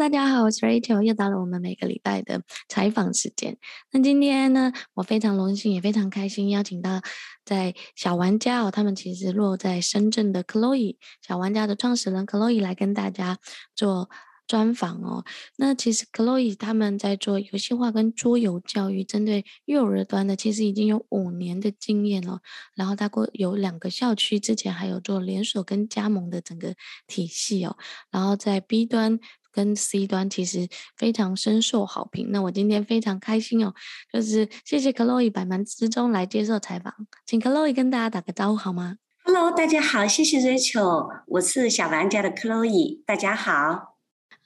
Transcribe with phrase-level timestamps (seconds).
[0.00, 2.40] 大家好，我是 Rachel，又到了我们每个礼拜的
[2.70, 3.58] 采访时间。
[3.90, 7.02] 那今天呢，我非常荣幸，也非常开心，邀请到
[7.44, 13.38] 在小玩家哦，他们其实落在深圳的 Chloe，小玩家的创始人 Chloe 来跟大家
[13.76, 14.08] 做。
[14.46, 15.24] 专访哦，
[15.58, 22.40] 那其实 Chloe 他们在做游戏化跟桌游教育，针对幼儿端的，其实已经有五年的经验了。
[22.74, 26.74] 然后他过有两个校区，之前还有做连锁跟加盟的整个
[27.06, 27.76] 体系哦。
[28.10, 29.20] 然后在 B 端
[29.52, 32.30] 跟 C 端，其实非常深受好评。
[32.30, 33.74] 那我今天非常开心哦，
[34.12, 36.94] 就是谢谢 Chloe 百忙之中来接受采访，
[37.26, 43.96] 请 Chloe 跟大家打个招呼好吗？Hello，大家好，谢谢 Rachel，我是小玩家的 Chloe，大家好。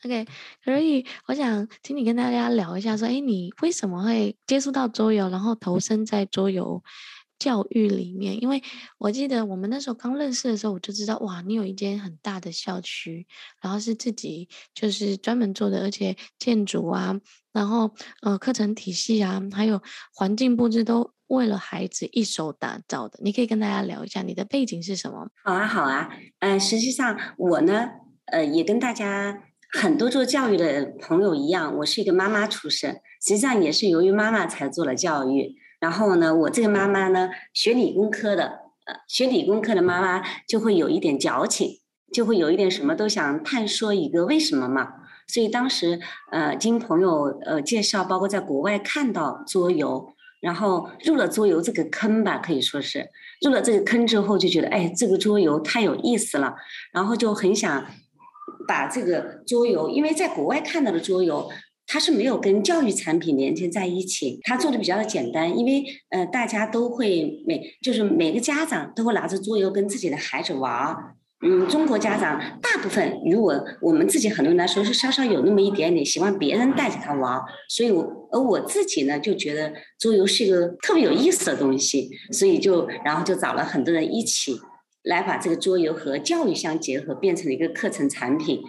[0.04, 0.26] OK，
[0.62, 6.82] 所以我想请你跟大家聊一下，说，哎，你为什么会接触到桌游，然后投身在桌游
[7.38, 8.42] 教育里面？
[8.42, 8.62] 因为
[8.98, 13.26] 我记得我们那时候刚认识的时候，我就知道，哇，你有一间很大的校区，
[13.60, 17.20] 然后是自己就是专门做的，而且建筑啊，
[17.52, 19.82] 然后呃课程体系啊，还有
[20.14, 23.18] 环境布置都为了孩子一手打造的。
[23.22, 25.28] 你可以跟大家聊一下你的背景是什么？
[25.42, 26.10] 好啊，好啊，
[26.40, 27.88] 嗯、呃，实际上我呢，
[28.26, 29.42] 呃，也跟大家。
[29.76, 35.56] 很多做教育的朋友一样，我是一个妈妈出身，实际上也是由于妈妈才做了教育。
[35.84, 38.44] 然后呢，我这个妈妈呢，学理工科的，
[38.86, 44.94] 呃，学理工科的妈妈就会有一点矫情，就会有一点什么都想探索一个为什么嘛。
[45.28, 46.00] 所以当时，
[46.32, 50.08] 呃，经朋友呃介绍，包括在国外看到桌游，
[50.40, 53.10] 然后入了桌游这个坑吧，可以说是
[53.42, 56.54] 入了这个坑之后，就觉得哎，这个桌游太有意思了，
[56.94, 57.84] 然后就很想。
[58.66, 61.50] 把这个桌游，因为在国外看到的桌游，
[61.86, 71.14] 它是没有跟教育产品连接在一起，它做的比较的简单，因为呃大家都会每就是每个家长都会拿着桌游跟自己的孩子玩儿，
[71.46, 84.58] 嗯，中国家长大部分如果我们自己很多人来说是稍稍有那么一点点喜欢别人带着他玩，所以我而我自己呢就觉得桌游是一个特别有意思的东西，所以就然后就找了很多人一起。
[85.04, 88.62] 来把这个桌游和教育相结合，变成了一个课程产品。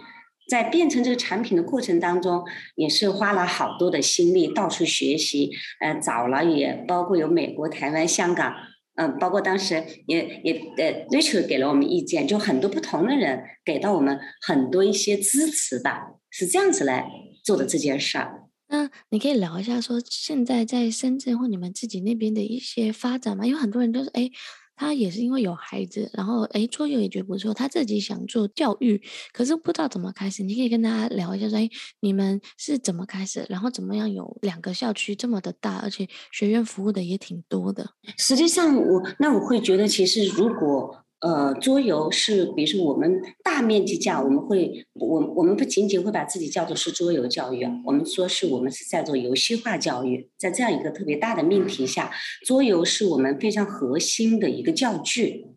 [0.48, 2.44] 在变成这个产品的过程当中，
[2.76, 5.50] 也是花了好多的心力，到处学习。
[5.80, 8.54] 呃，找了也包括有美国、台湾、香港，
[8.94, 17.08] 嗯、包括当时也也呃，Rachel 给了我们意见，就很多不同的人给到我们很多一些支持吧，是这样子来
[17.44, 18.44] 做的这件事儿。
[18.68, 23.44] 那你可以聊一下，说现在在深圳或你们自己那边的一些发展吗？
[23.44, 24.30] 因为很多人都说，哎。
[24.76, 27.52] 他也是因为有孩子，然后哎，桌游也觉得不错。
[27.54, 30.42] 他自己想做教育，可是不知道怎么开始。
[30.42, 31.68] 你可以跟大家聊一下说，哎，
[32.00, 33.44] 你们是怎么开始？
[33.48, 37.88] 然后怎么样有两个校区这么的大，而且学院服务的也挺多的。
[38.18, 41.05] 实际上，我那我会觉得，其实如果。
[41.20, 52.10] 呃，桌游是，比如说我们大面积教，我们会，我我们不仅仅会把自己叫做是桌游教育，我们说是我们是在做游戏化教育，在这样一个特别大的命题下，
[52.46, 55.55] 桌游是我们非常核心的一个教具。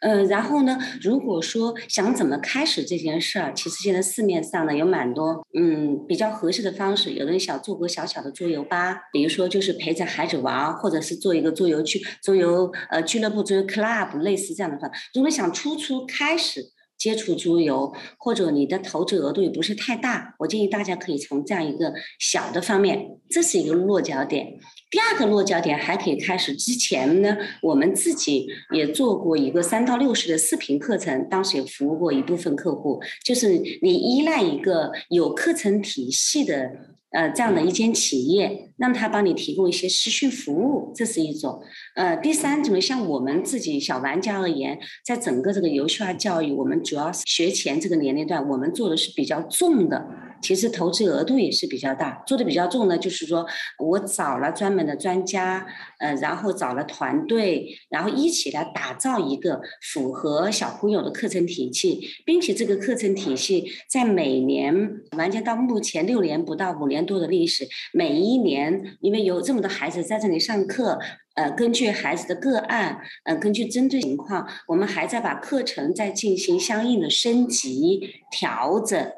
[0.00, 7.10] 呃，然后呢，如果说想怎么开始这件事儿，其实现在市面上呢有蛮多，嗯，比较合适的方式。
[7.12, 14.90] 有的人想做个小小的桌游吧，比如说就是陪着孩子玩，或者是做一个桌游区、桌游呃俱乐部、桌游 club 类似这样的方。
[15.14, 16.62] 如果想初初开始
[16.98, 24.46] 接触桌游，或者你的投资额度也不是太大，我建议大家可以从这样一个小的方面，这是一个落脚点。
[24.90, 36.72] 第二个落脚点还可以开始之前呢，我们自己也做过一个三到六十的视频课程，当时也服务过一部分客户，就是你依赖一个有课程体系的
[37.12, 41.62] 呃这样的一间企业，让他帮你提供一些实训服务，这是一种。
[41.94, 50.04] 呃，第三种像我们自己小玩家而言，在整个这个游戏化教育，我们主要是学前这个年龄段，我们做的是比较重的。
[50.42, 53.46] 其实投资额度也是比较大，做的比较重呢，就是说
[53.78, 55.66] 我找了专门的专家，
[55.98, 59.60] 呃，然后找了团队，然后一起来打造一个
[59.92, 64.74] 符合小朋友的课程体系，并且这个课程体系在每年
[65.16, 70.98] 完全到目前六年不到五年多的历史，每一年因为有这么多孩子在这里上课，
[71.34, 78.00] 呃，根据孩子的个案，呃，根据针对情况，我们还在把课程再进行相应的升级
[78.30, 79.12] 调整。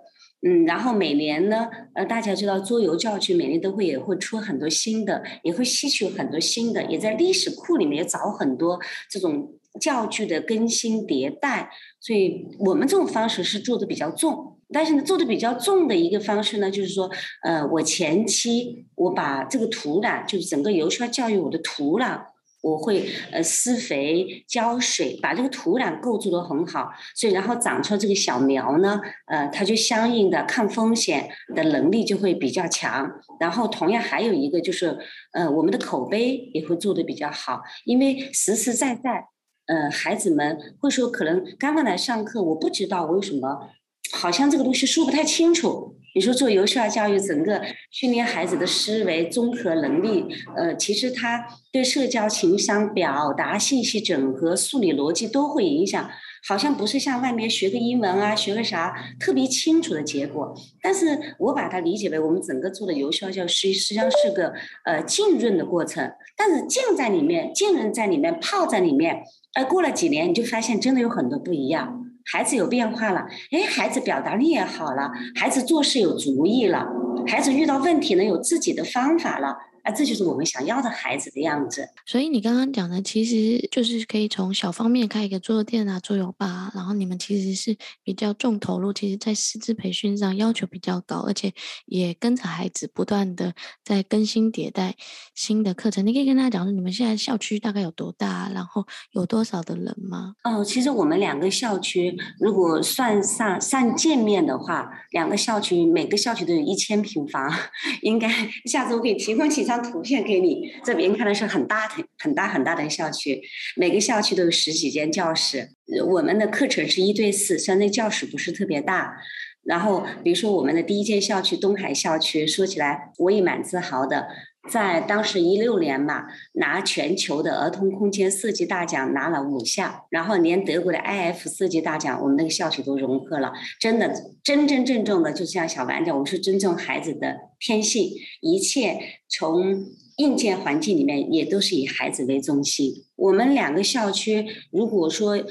[0.44, 11.71] 嗯，然后每年呢，呃，大家知道桌游教具每年都会也会出很多新的，也会吸取很多新的，也在历史库里面也找很多这种教具的更新迭代。
[12.00, 17.09] 所以我们这种方式是做的比较重，但是呢，做的比较重的一个方式呢，就是说，
[17.45, 22.21] 呃，我前期我把这个土壤，就是整个游戏化教育我的土壤，
[22.62, 33.11] 我会呃施肥、浇水，把这个土壤构筑得很好，所以然后长出这个小苗呢，呃，它就相应的抗风险的能力就会比较强。
[33.41, 34.97] 然后同样还有一个就是，
[35.32, 39.26] 呃，我们的口碑也会做得比较好，因为实实在在，
[39.67, 43.70] 呃，孩子们会说可能刚刚来上课，我不知道我为什么，
[44.12, 45.97] 好像这个东西说不太清楚。
[46.14, 50.26] 你说做游戏化教育，整个训练孩子的思维综合能力，
[50.56, 56.11] 呃，其实他对社交、情商、表达、信息整合、数理逻辑都会影响。
[56.44, 60.53] 好像不是像外面学个英文啊，学个啥特别清楚的结果。
[60.82, 64.53] 但是我把它理解为我们整个做的游戏化教育，实际上是个
[64.85, 66.12] 呃浸润的过程。
[66.37, 69.23] 但是浸在里面，浸润在里面，泡在里面，
[69.55, 72.01] 呃，过了几年，你就发现真的有很多不一样。
[72.25, 76.87] 孩子有变化了，哎，孩子表达力也好了，孩子做事有主意了，
[77.27, 79.57] 孩子遇到问题能有自己的方法了。
[79.82, 81.88] 啊，这就是我们想要的孩子的样子。
[82.06, 91.52] 所以你刚刚讲的，其实就是可以从小方面开一个桌游店啊、桌游吧啊，然后你们其实是比较重投入，其实在师资培训上要求比较高，而且
[91.87, 93.52] 也跟着孩子不断的
[93.84, 94.94] 在更新迭代
[95.34, 96.06] 新的课程。
[96.06, 100.35] 你可以跟大家讲说，你们现在校区大概有多大，然后有多少的人吗？
[100.44, 107.50] 哦，其实我们两个校区如果算上上建面的话，两个校区每个校区都有一千平方，
[108.02, 108.28] 应该
[108.67, 109.72] 下次我可以提供几张。
[109.73, 113.41] 张图片给你，这边看的是很大的、很大、很大的校区，
[113.75, 115.71] 每个校区都有十几间教室。
[116.09, 119.17] 我们的课程是一对四，虽然那教室不是特别大。
[119.65, 124.27] 然后，比如说我们的第一间校区东海校区，说起来我也蛮自豪的。
[124.70, 133.53] 在当时一六年嘛，拿全球的儿童空间设计大奖拿了五项，然后连德国的 IF 设计大奖，我们那个校区都融合了。
[133.81, 134.14] 真的，
[134.44, 139.85] 真真正正的，就像小王讲，我们是尊重孩子的天性，一切从
[140.19, 143.05] 硬件环境里面也都是以孩子为中心。
[143.17, 145.43] 我们两个校区，如果说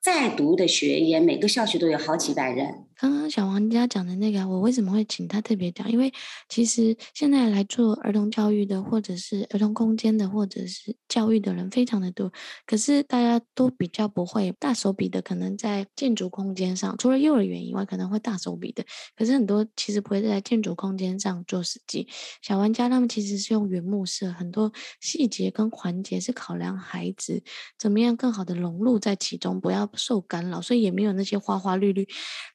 [0.00, 2.84] 在读的学员，每个校区都有好几百人。
[3.00, 5.90] 刚刚小王家讲的那个，我为什么会请他特别讲？
[5.90, 6.12] 因为
[6.50, 12.30] 其实现在来做儿童教育的，或者是儿童空间的，或者是教育的人非常的多，
[12.66, 18.84] 可是大家都比较不会大手笔的，可能在建筑空间上，除了幼儿园以外，可能会大手笔的，
[19.16, 22.06] 可是很多其实不会在建筑空间上做实际。
[22.42, 24.70] 小玩家他们其实是用原木色，很多
[25.00, 27.42] 细节跟环节是考量孩子
[27.78, 32.06] 怎么样更好的融入在其中，不要受干扰，所以也没有那些花花绿绿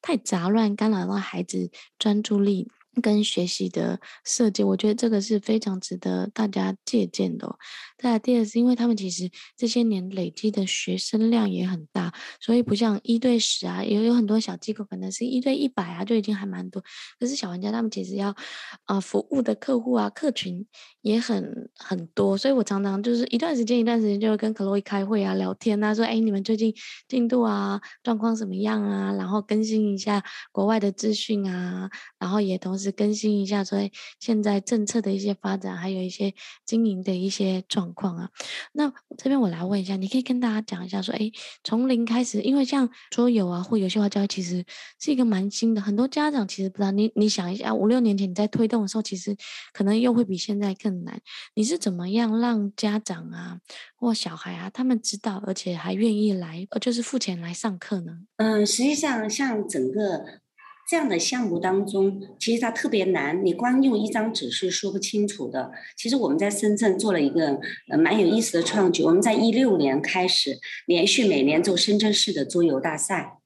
[0.04, 0.35] 太杂。
[0.36, 2.70] 杂乱干扰到孩子专注力
[3.02, 7.58] 跟学习的设计，我觉得这个是非常值得大家借鉴的。
[8.06, 16.84] 再来第二是因为他们其实这些年累积的学生量也很大，所以不像一对十啊，也有很多小机构可能是一对一百啊，就已经还蛮多。
[17.20, 18.36] 可是小玩家他们其实要
[18.84, 20.64] 啊、服务的客户啊客群
[21.02, 26.72] 也很很多，所以我常常就是一段时间一段时间就会跟 Chloe 开会啊聊天啊，说哎你们最近
[27.08, 33.80] 进度啊状况怎么样啊，然后更新一下国外的资讯啊，然后也同时更新一下说
[34.20, 36.36] 现在政策的一些发展，还有一些
[36.68, 37.95] 经营的一些状。
[37.96, 38.30] 况啊，
[38.74, 41.32] 那这边我来问一下，你可以跟大家讲一下，说，哎，
[41.64, 44.64] 从零开始，因为像桌游啊或游戏化教育，其实
[45.00, 46.92] 是一个蛮新的，很多家长其实不知道。
[46.92, 49.36] 你你想一下，五六年前你在推动的时候，其实
[49.74, 51.20] 可能又会比现在更难。
[51.56, 53.60] 你是怎么样让家长啊
[53.96, 58.20] 或小孩啊他们知道，而且还愿意来，呃，就是付钱来上课呢？
[58.38, 60.42] 嗯，实际上像整个。
[60.88, 65.72] 这样的项目当中，其实它特别难，你光用一张纸是说不清楚的。
[65.98, 73.40] 其实我们在深圳做了一个呃蛮有意思的创举，我们在一六年开始连续每年做深圳市的桌游大赛，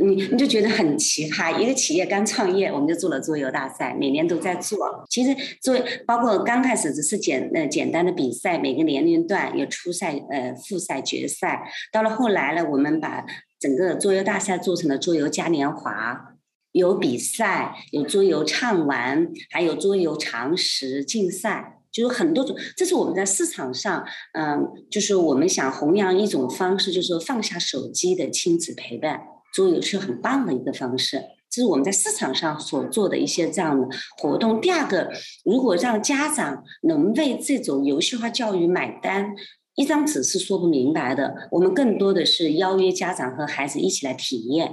[0.00, 5.06] 你你就觉得很奇葩，一个企业刚创业，我们就做了桌游大赛，每年都在做。
[5.08, 13.24] 其实做包括刚开始只是简呃简单的比赛，每个年龄段有初赛、呃复赛、决赛，到了后来呢，我们把
[13.60, 16.32] 整个桌游大赛做成了桌游嘉年华。
[16.76, 22.54] 有比赛，有桌游畅玩，还有桌游常识竞赛，就有很多种。
[22.76, 24.04] 这是我们在市场上，
[24.34, 29.22] 嗯，就是我们想弘扬一种方式，就是说放下手机的亲子陪伴，
[29.54, 31.22] 桌游是很棒的一个方式。
[31.48, 34.60] 这是我们在市场上所做的一些这样的活动。
[34.60, 35.10] 第二个，
[35.46, 39.34] 如果让家长能为这种游戏化教育买单，
[39.76, 41.48] 一张纸是说不明白的。
[41.52, 44.70] 我们更多的是邀约家长和孩子一起来体验。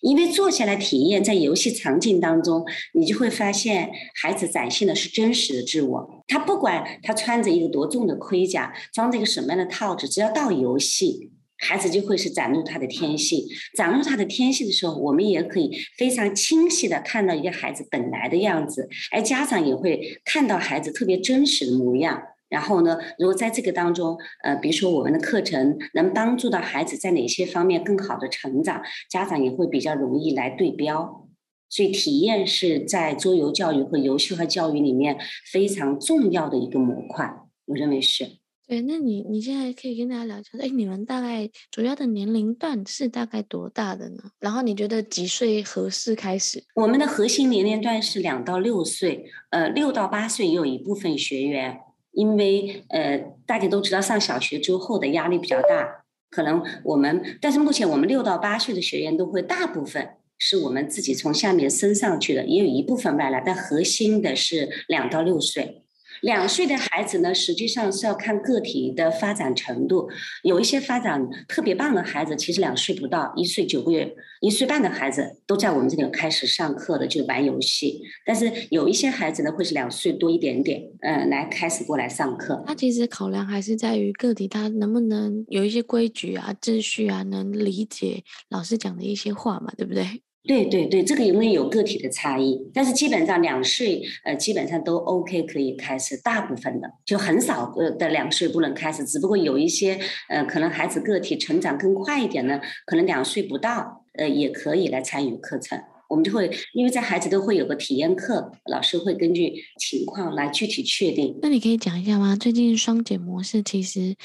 [0.00, 2.64] 因为坐下来体验，在游戏场景当中，
[2.94, 3.90] 你就会发现
[4.22, 6.24] 孩子展现的是真实的自我。
[6.28, 13.44] 他不管他穿着一个多重的盔甲，装着一个什么样的套子，只要到游戏，孩子就会是展露他的天性。
[13.76, 22.22] 展露他的天性的时候，我们也可以非常清晰的看到一个孩子本来的样子，而家长也会看到孩子特别真实的模样。
[22.48, 31.26] 然后呢，如果在这个当中，呃，比如说我们的课程能帮助到孩子在哪些方面更好的成长，家长也会比较容易来对标。
[31.70, 35.18] 所以体验是在桌游教育和游戏化教育里面
[35.52, 37.30] 非常重要的一个模块，
[37.66, 38.38] 我认为是。
[38.66, 44.22] 对，那你你现在可以跟大家聊一下，哎，你们大概主要的年龄段是大概多大的呢？
[44.40, 46.62] 然后你觉得几岁合适开始？
[46.74, 51.78] 我们的核心年龄段是两到六岁，呃，六到八岁也有一部分学员，
[52.18, 65.84] 因为呃大家都知道上小学之后的压力比较大，可能我们，但是目前我们六到八岁的学员都会大部分是我们自己从下面升上去的，也有一部分外来，但核心的是两到六岁。
[66.22, 70.08] 两岁的孩子呢，实际上是要看个体的发展程度。
[70.42, 78.02] 有一些发展特别棒的孩子，其实两岁不到，一岁九个月、一岁半的孩子都在我们这里开始上课的，就玩游戏。
[78.26, 82.62] 但是有一些孩子呢，会是两岁多一点点，嗯、来开始过来上课。
[82.66, 90.22] 他其实考量还是在于个体，他能不能有一些规矩啊、秩序啊，能理解老师讲的一些话嘛，对不对？
[90.48, 100.00] 对对对，这个因为有个体的差异，但是基本上两岁呃基本上都 OK 可以开始，大部分的就很少呃的两岁不能开始，只不过有一些
[100.30, 105.78] 呃可能孩子个体成长更快一点呢，可能两岁不到呃也可以来参与课程。
[106.08, 111.38] 我们就会因为在孩子都会有个体验课，老师会根据情况来具体确定。
[111.42, 112.34] 那你可以讲一下吗？
[112.34, 114.16] 最近双减模式其实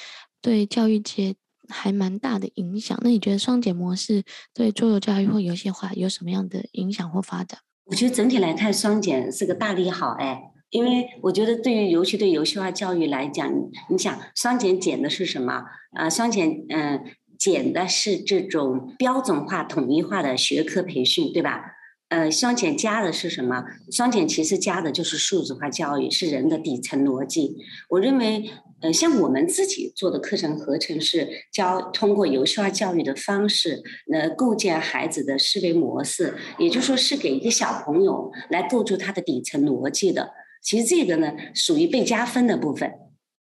[0.42, 1.36] 对教育界。
[1.70, 2.98] 还蛮大的影响。
[3.02, 7.60] 那你觉得双减模式对桌游教育或游戏化有什么样的影响或发展？
[7.86, 13.52] 我觉得整体来看，双减是个大利好哎，因为我觉得对于尤其对游戏化教育来讲，
[13.90, 15.64] 你想双减减的是什么？
[15.92, 17.04] 啊，双减嗯
[17.38, 21.62] 减的是这种标准化、统一化的学科培训，对吧？
[22.10, 23.64] 呃，双减加的是什么？
[23.92, 27.56] 双减其实加的就是数字化教育，是人的底层逻辑。
[27.90, 28.50] 我认为。
[28.84, 40.32] 呃，像我们自己做的课程合成是教通过游戏化教育的方式，来构建孩子的思维模式，也就是说是给一个小朋友来构筑他的底层逻辑的。
[40.62, 42.92] 其实这个呢，属于被加分的部分，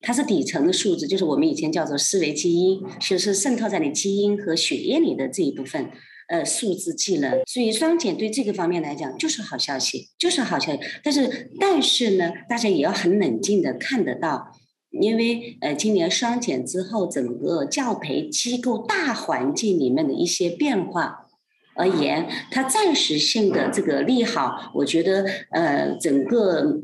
[0.03, 5.91] 它是底层的数字，就是我们以前叫做思维基因，就是渗透在你基因和血液里的这一部分，
[6.29, 7.41] 呃，数字技能。
[7.47, 10.79] 所以双减对这个方面来讲就是好消息，就是好消息。
[11.03, 14.53] 但是，但是呢，大家也要很冷静的看得到。
[15.01, 21.27] 因为呃，今年双减之后，整个教培机构大环境里面的一些变化
[21.75, 26.81] 而言，它暂时性的这个利好，我觉得呃，整个。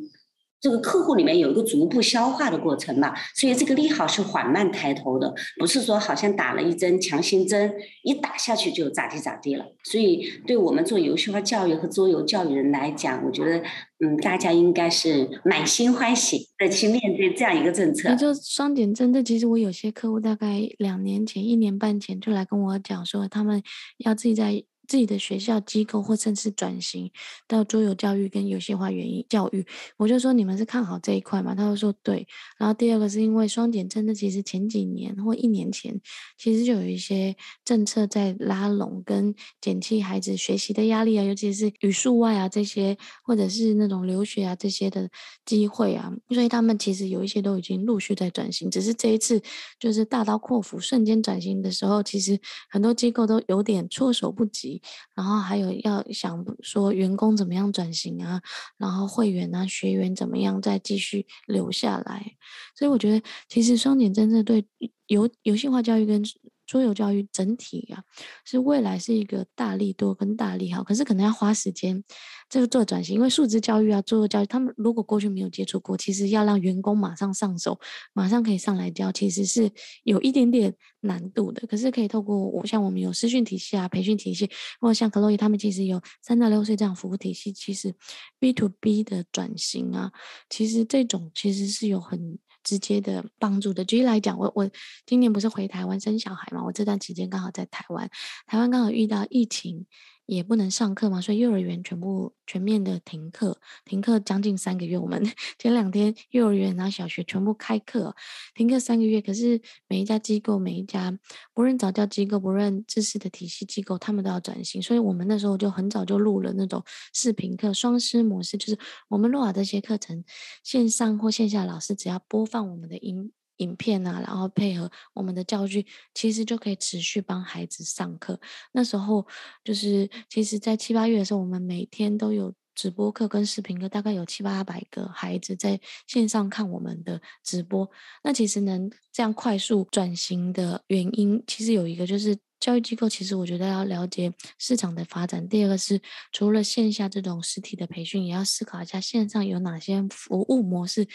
[0.61, 9.65] 这个客户里面有一个逐步消化的过程嘛，所以这个利好是缓慢抬头的，不是说好像打了一针强心针，一打下去就咋地咋地了。
[9.85, 13.63] 所以对我们做游戏化教育和桌游教育人来讲，我觉得
[14.05, 18.15] 嗯，大家应该是满心欢喜的去面对这样一个政策。
[18.17, 23.63] 就双减政策，其实我有些客户大概两年前、一年半前就来跟我讲说，他们
[23.99, 24.63] 要自己在。
[24.91, 27.09] 自己的学校机构或甚至转型
[27.47, 29.65] 到桌游教育跟游戏化原因教育，
[29.97, 31.55] 我就说你们是看好这一块嘛？
[31.55, 32.27] 他就说对。
[32.59, 36.01] 然后第二个是因为双减政策，其实前几年或一年前，
[36.37, 45.09] 其实就有一些政策在拉拢跟减轻孩子学习的压力啊，尤其是语数外啊这些，或者是那种留学啊这些的
[45.45, 49.41] 机会啊，所以他们其实有一些都已经陆续在转型，只是这一次
[49.79, 52.37] 就是大刀阔斧瞬间转型的时候，其实
[52.69, 54.80] 很多机构都有点措手不及。
[55.15, 58.43] 然后还有要想说员工怎么样转型啊，
[58.77, 62.37] 然后会员啊学员怎么样再继续留下来，
[62.75, 64.67] 所以我觉得其实双减政策对
[65.07, 66.23] 游游戏化教育跟
[66.71, 68.05] 桌游教育整体啊，
[68.45, 72.05] 是未来是一个大利多跟大利好，可是可能要花时间
[72.49, 77.81] 这个做转型，因为数字教育啊、桌游教育，他们如果过去没有接触过，其实要让员工马上上手，
[78.13, 79.69] 马上可以上来教，其实是
[80.05, 81.67] 有一点点难度的。
[81.67, 84.49] 可是可以透过我像我们有师训体系啊、培训体系，
[84.81, 87.93] 或像克洛伊他们其实有三到六岁这样服务体系，其实
[88.39, 90.13] B to B 的转型啊，
[90.49, 92.39] 其实这种其实是有很。
[92.63, 94.71] 直接的帮助的，举例来讲，我我
[95.07, 98.11] 今年不是回台湾生小孩嘛，我这段期间刚好在台湾，
[98.47, 99.87] 台湾刚好遇到疫情。
[100.31, 104.97] 也不能上课嘛，所以幼儿园全部全面的停课，停课将近三个月。
[104.97, 105.21] 我们
[105.59, 108.15] 前两天幼儿园然后小学全部开课，
[108.55, 109.21] 停课三个月。
[109.21, 111.19] 可是每一家机构，每一家
[111.53, 114.81] 不论早教机构，不论知识的体系机构，他们都要转型。
[114.81, 120.25] 所以我们那时候就很早就录了那种视频课，双师模式，就是我们录好这些课程，
[120.63, 123.33] 线上或线下老师只要播放我们的音。
[123.61, 128.39] 影片啊，然后配合我们的教具，其实就可以持续帮孩子上课。
[128.73, 129.27] 那时候
[129.65, 137.91] 就是，其实，在七八月的时候，我们每天都有直播课跟视频课，大概有七八百个孩子在线上看我们的直播。
[138.25, 145.47] 那其实能这样快速转型的原因，其实有一个就是教育机构，其实我觉得要了解市场的发展。
[145.49, 146.01] 第二个是
[146.33, 151.07] 除了线下这种实体的培训，也要思考一下线上有哪些服务模式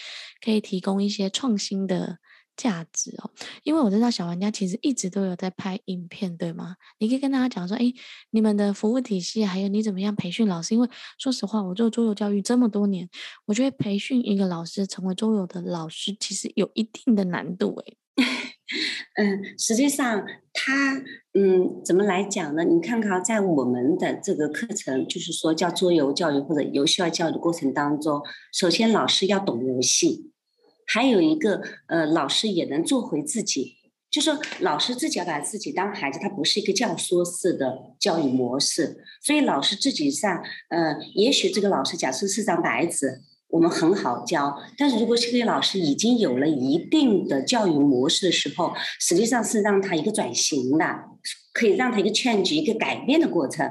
[0.44, 2.20] 可以提供一些创新的。
[2.56, 3.30] 价值哦，
[3.64, 6.76] 因为我知道小玩家其实一直都有在拍影片，对吗？
[7.00, 7.94] 你可以跟大家讲说，哎，
[8.32, 10.74] 你们的服务体系，还有你怎么样培训老师？
[10.74, 13.10] 因为说实话，我做桌游教育这么多年，
[13.46, 17.98] 我觉得培训一个老师成为桌游的老师，其实有一定的难度诶。
[19.18, 20.98] 嗯，实际上他
[21.34, 22.64] 嗯，怎么来讲呢？
[22.64, 28.22] 你看看，在我们的这个课程，就是说叫桌游教育或者游戏化教育的过程当中，
[28.52, 30.32] 首先老师要懂游戏。
[30.86, 33.76] 还有一个，呃，老师也能做回自己，
[34.10, 50.86] 就说老师自己要把自己当孩子，他不是一个教唆式的教育模式，所以老师自己上，呃，也许这个老师假设是张白纸，我们很好教，但是如果这个老师已经有了一定的教育模式的时候，实际上是让他一个转型的，
[51.52, 53.70] 可以让他一个 change 一个改变的过程。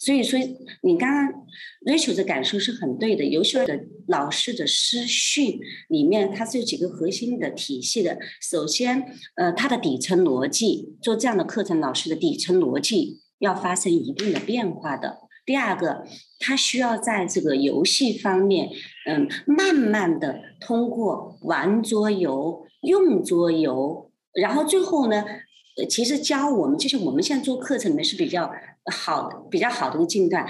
[0.00, 0.40] 所以说，
[0.82, 1.46] 你刚刚
[1.84, 3.22] Rachel 的感受是很对的。
[3.22, 3.78] 游戏的
[4.08, 8.18] 老师的师训里面，它是有几个核心的体系的。
[8.40, 9.04] 首先，
[9.36, 15.18] 呃，它的底层逻辑，做这样的课程，老师的底层逻辑要发生一定的变化的。
[15.44, 16.06] 第二个，
[16.38, 18.70] 他需要在这个游戏方面，
[19.06, 25.22] 嗯，慢慢的通过玩桌游、用桌游，然后最后呢，
[25.90, 28.50] 其实教我们，就是我们现在做课程里面是比较。
[28.90, 30.46] 好，比较好的一个阶段，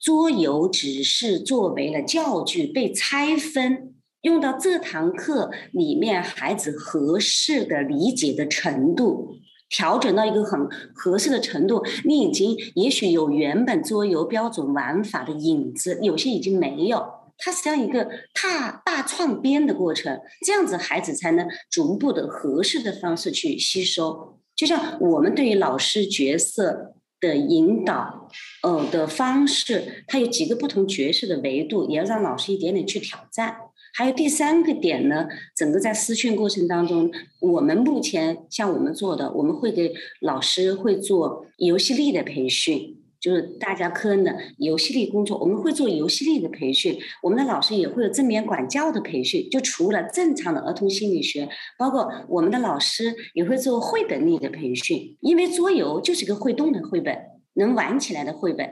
[0.00, 9.36] 桌游只是作为了教具被拆分，用到这堂课里面孩子合适的理解的程度，
[9.68, 11.84] 调整到一个很合适的程度。
[12.04, 17.04] 你已经也许有原本桌游标准玩法的影子，有些已经没有，
[17.36, 18.08] 它实际上一个
[18.42, 24.40] 大大创编的过程，这样子孩子才能逐步的合适的方式去吸收。
[24.56, 26.94] 就像我们对于老师角色。
[27.20, 28.28] 的引导，
[28.62, 33.56] 呃的方式，它有几个不同角色的维度，也要让老师一点点去挑战。
[33.94, 35.26] 还有第三个点呢，
[35.56, 42.97] 整个在私训过程当中，我们目前像我们做的，我们会给老师会做游戏力的培训，
[43.28, 49.46] 就是大家科恩的游戏力工作，我们会做游戏力的培训，我们的老师也会有正面管教的培训。
[49.50, 51.46] 就除了正常的儿童心理学，
[51.78, 57.14] 包括我们的老师也会做绘本力的培训，因为桌游就是个会动的绘本，
[57.52, 58.66] 能玩起来的绘本。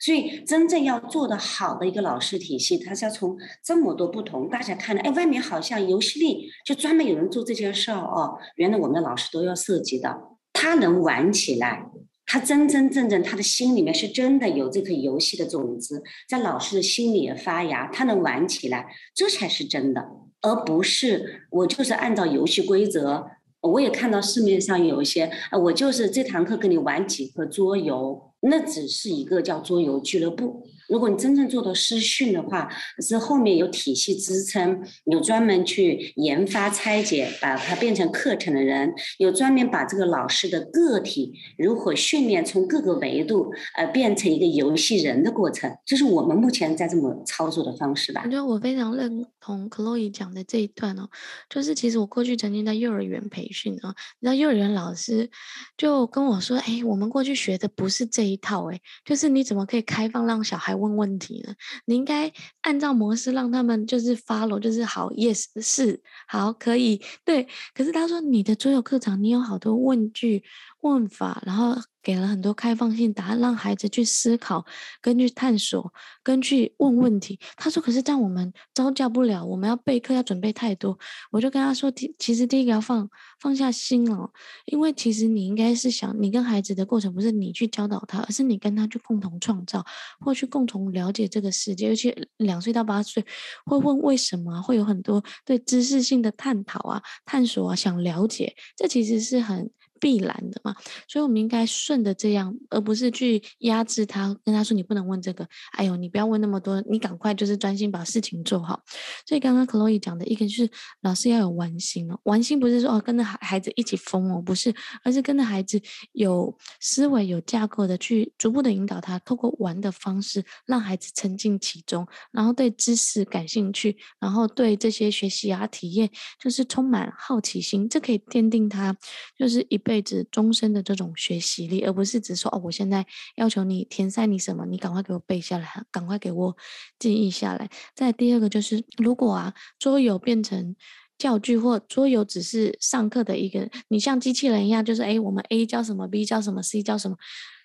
[0.00, 11.90] 所以，真正要做得好的一个老师体系，它是要从这么多不同，大家看到，哎，外面好像游戏力就专门有人做这件事儿哦，原来我们的老师都要涉及到，他能玩起来，
[12.28, 20.06] 他真真正正他的心里面是真的有这颗游戏的种子，在老师的心里也发芽，他能玩起来，这才是真的，
[20.42, 23.30] 而不是我就是按照游戏规则。
[23.60, 25.30] 我也看到市面上有一些，
[25.64, 30.64] 我就是这堂课跟你玩几个桌游，那只是一个叫桌游俱乐部。
[30.88, 32.68] 如果你真正做到师训的话，
[33.00, 48.22] 是后面有体系支撑，有专门去研发拆解，把它变成课程的人，有专门把这个老师的个体如何训练从各个维度呃变成一个游戏人的过程，这是我们目前在这么操作的方式吧。
[48.24, 51.08] 我觉得我非常认同 Chloe 讲的这一段哦，
[51.50, 55.30] 就是其实我过去曾经在幼儿园培训啊，然后幼儿园老师
[55.76, 61.54] 就跟我说，哎，我们过去学的不是这一套，哎，就是你怎么可以开放让小孩问问题呢？
[61.86, 67.46] 你应该按照模式让他们就是 follow，就是好，yes 是好，可以对。
[67.74, 70.42] 可是他说你的桌游课程，你有好多问句
[70.80, 71.76] 问法，然后。
[72.00, 74.64] 给了很多开放性答案，让孩子去思考、
[75.02, 77.38] 根据探索、根据问问题。
[77.56, 80.98] 他说：“可是这样我们招教不了，我们要备课，要准备太多。”
[81.30, 83.10] 我就跟他说：“第其实第一个要放
[83.40, 84.30] 放下心哦，
[84.64, 89.84] 因为其实你应该是想，你跟孩子的过程不是你去教导他，而是你跟他去共同创造，
[90.20, 91.88] 或去共同了解这个世界。
[91.88, 93.22] 尤其两岁到八岁，
[93.66, 100.74] 会问为什么，会有很多对知识性的探讨啊、探索啊，想了解，这其实是很。”必然的嘛，
[101.06, 108.80] 所以我们应该顺着这样，而不是去压制他，跟他说你不能问这个，哎呦，你不要问那么多，你赶快就是专心把事情做好。
[109.26, 115.80] 所以刚刚 Chloe 讲的一个就是老师要有玩心哦，玩心不是说哦跟着孩孩子一起疯哦，不是，而是跟着孩子
[116.12, 126.08] 有思维、有架构的去逐步的引导他，透过玩的方式让孩子沉浸其中，然后对知识感兴趣，然后对这些学习啊体验
[126.38, 128.96] 就是充满好奇心，这可以奠定他
[129.36, 129.78] 就是一。
[129.88, 136.56] 辈子终身的这种学习力，而不是只说哦，我现在要求你填塞你什么，你赶快给我背下来，赶快给我
[136.98, 137.70] 记忆下来。
[137.94, 140.76] 再第二个就是，如果啊桌游变成
[141.16, 147.16] 教具或桌游只是上课的一个，你像机器人一样，就是诶，我们 A 教什么，B 教什么，C 教什么。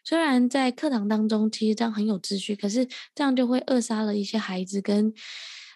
[0.06, 5.14] 虽然在课堂当中，其实这样很有秩序，可是这样就会扼杀了一些孩子跟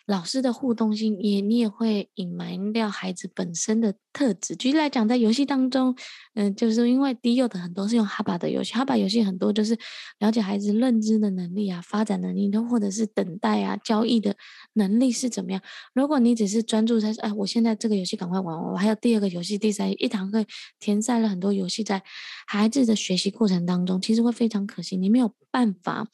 [0.08, 4.56] 老师的互动性，也你也会隐瞒掉孩子本身的特质。
[4.56, 5.94] 举例来讲，在游戏当中，
[6.34, 9.78] 嗯，就是因为低幼的很多是用哈巴的游戏，哈巴游戏很多就是
[10.20, 14.34] 了解孩子认知的能力啊、发展能力，都或者是等待啊、交易的
[14.74, 15.62] 能力是怎么样。
[15.94, 20.46] 如果你只是专注在哎，我现在这个游戏赶快玩，我还有第二个游戏、第三一堂课
[20.80, 22.02] 填塞了很多游戏在
[22.48, 24.96] 孩子的学习过程当中，其实会非常可惜。
[24.96, 26.08] 你没有办法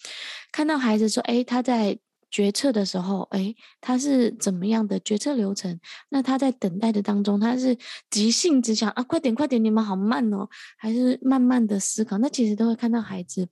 [0.52, 2.00] 看到孩子说，哎，他在。
[2.34, 5.80] 决策的时候，诶，他是怎么样的决策流程？
[6.10, 7.78] 那他在等待的当中，他是
[8.10, 12.18] 急性子想啊，快点快点，你们好慢哦，还是慢慢的思考？
[12.18, 13.48] 那其实都会看到孩子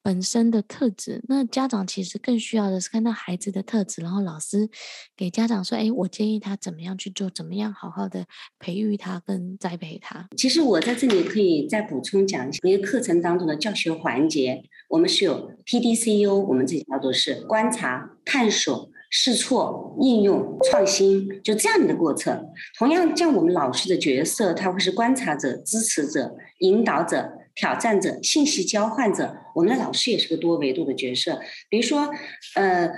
[0.00, 4.70] 本身的特质，那家长其实更需要的是看到孩子的特质，然后老师
[5.16, 8.24] 给家长说：“哎，我建议他怎么样去做，怎么样好好的
[8.60, 22.48] 培育他跟栽培他。”其实我在这里可以再补充讲一下，因为课程当中的教学环节，我们是有 PDCU，我们这叫做是观察、探索、试错、应用、创新，就这样的过程。
[22.76, 27.36] 同样，像我们老师的角色，他会是观察者、支持者、引导者。
[27.52, 31.40] 挑战者、信息交换者，我们的老师也是个多维度的角色。
[31.68, 32.08] 比如说，
[32.54, 32.88] 呃，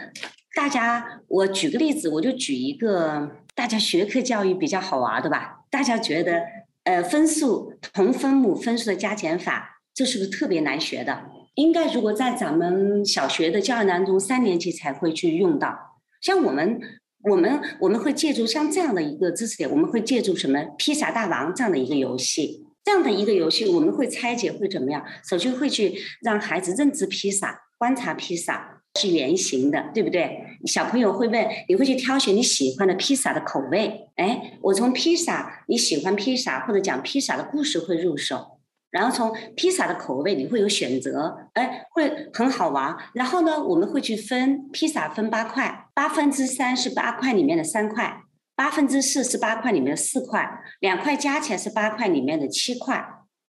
[0.55, 5.65] 大家，我举个例子，我就举一个大家学科教育比较好玩的吧。
[5.71, 6.43] 大家觉得，
[6.85, 11.23] 呃，分数同分母分数的加减法，这是不是特别难学的？
[11.55, 15.99] 应该如果在咱们小学的教育当中，三年级才会去用到。
[16.21, 16.81] 像我们，
[17.25, 20.65] 我们我们会借助像这样的一个知识点，我们会借助什么？
[20.79, 22.67] 披萨大王这样的一个游戏。
[22.85, 25.05] 这样的一个游戏，我们会拆解会怎么样？
[25.29, 30.41] 首先会去让孩子认知披萨，观察披萨是圆形的，对不对？
[30.67, 34.09] 小朋友会问，你会去挑选你喜欢的披萨的口味。
[34.17, 38.59] 哎，我从披萨你喜欢披萨或者讲披萨的故事会入手，
[38.93, 42.97] 然后从披萨的口味你会有选择，哎，会很好玩。
[43.15, 48.21] 然后呢，我们会去分披萨分八块，八分之三是八块里面的三块。
[48.55, 50.47] 八分之四是八块里面的四块，
[50.81, 53.05] 两块加起来是八块里面的七块。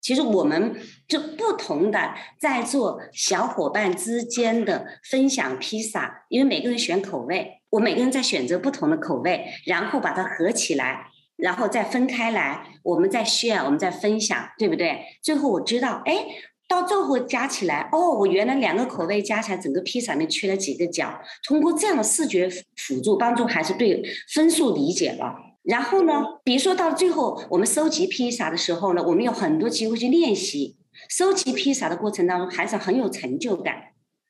[0.01, 0.77] 其实我们
[1.09, 15.01] 就不同的在做小伙伴之间的分享披萨，因为每个人选口味，我每个人在选择不同的口味，然后把它合起来，然后再分开来，我们再 share，我们再分享，对不对？
[15.23, 16.27] 最后我知道，哎。
[16.66, 21.20] 到最后加起来，哦，我原来两个口味加起来，整个披萨里面缺了几个角。
[21.47, 25.37] 通过这样的视觉辅助帮助孩子对分数理解了。
[25.62, 30.77] 然后呢，比如说到最后我们收集披萨的时候呢，我们有很多机会去练习。
[31.11, 33.75] 收集披萨的过程当中，孩子很有成就感。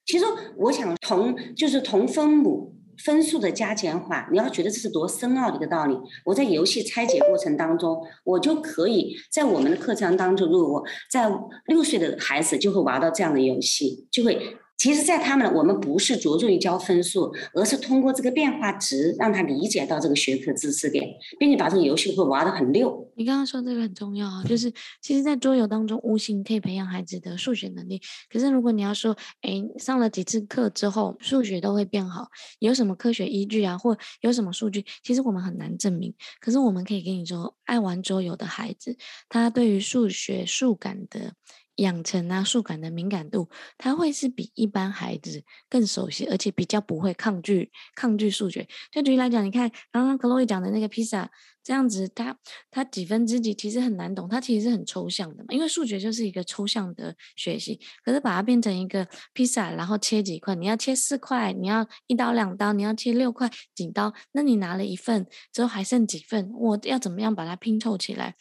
[0.04, 0.24] 其实
[0.56, 2.74] 我想同就是同分母。
[2.98, 5.96] 分数的加减法，你要觉得这是多深奥的一个道理。
[6.24, 11.30] 我在游戏拆解过程当中，我就可以在我们的课程当中，如果我在
[11.66, 14.56] 六岁的孩子就会玩到这样的游戏，就会。
[14.76, 21.08] 其实，在他们，我们不是着重于教分数，而是通过这个变化值，让他理解到这个学科知识点，
[21.38, 23.08] 并且把这个游戏会玩得很溜。
[23.16, 28.00] 你刚刚说这个很重要啊，就是 其实，在桌游当中，无形可以培养孩子的数学能力。
[28.30, 34.84] 可是，如果你要说，哎，上了几次课之后，数学都会变好，有什么科学依据啊，或有什么数据？
[35.02, 36.12] 其实我们很难证明。
[36.40, 38.96] 可是，我们可以跟你说，爱玩桌游的孩子，
[39.28, 41.32] 他对于数学数感的。
[41.76, 48.66] 养成啊，数感的敏感度，他会是比一般孩子更熟悉，而且比较不会抗拒抗拒数学。
[48.90, 51.30] 就举例来讲，你看刚刚 Chloe 讲的那个披萨。
[51.66, 52.36] 这样子，它
[52.70, 55.46] 它几分之几其实很难懂，它其实是很抽象的嘛。
[55.48, 66.52] 因为数学就是一个抽象的学习，可是把它变成一个披萨，然后切几块，你要切四块，你要一刀两刀，你要切六块几刀，那你拿了一份之后还剩几份？
[66.52, 68.34] 我要怎么样把它拼凑起来？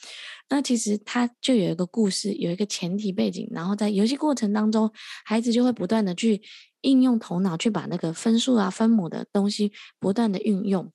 [0.50, 4.91] 那其实它就有一个故事，有一个前提背景，然后在游戏过程当中，
[5.23, 6.41] 孩子就会不断的去
[6.81, 10.91] 应用头脑，去把那个分数啊、分母的东西不断的运用。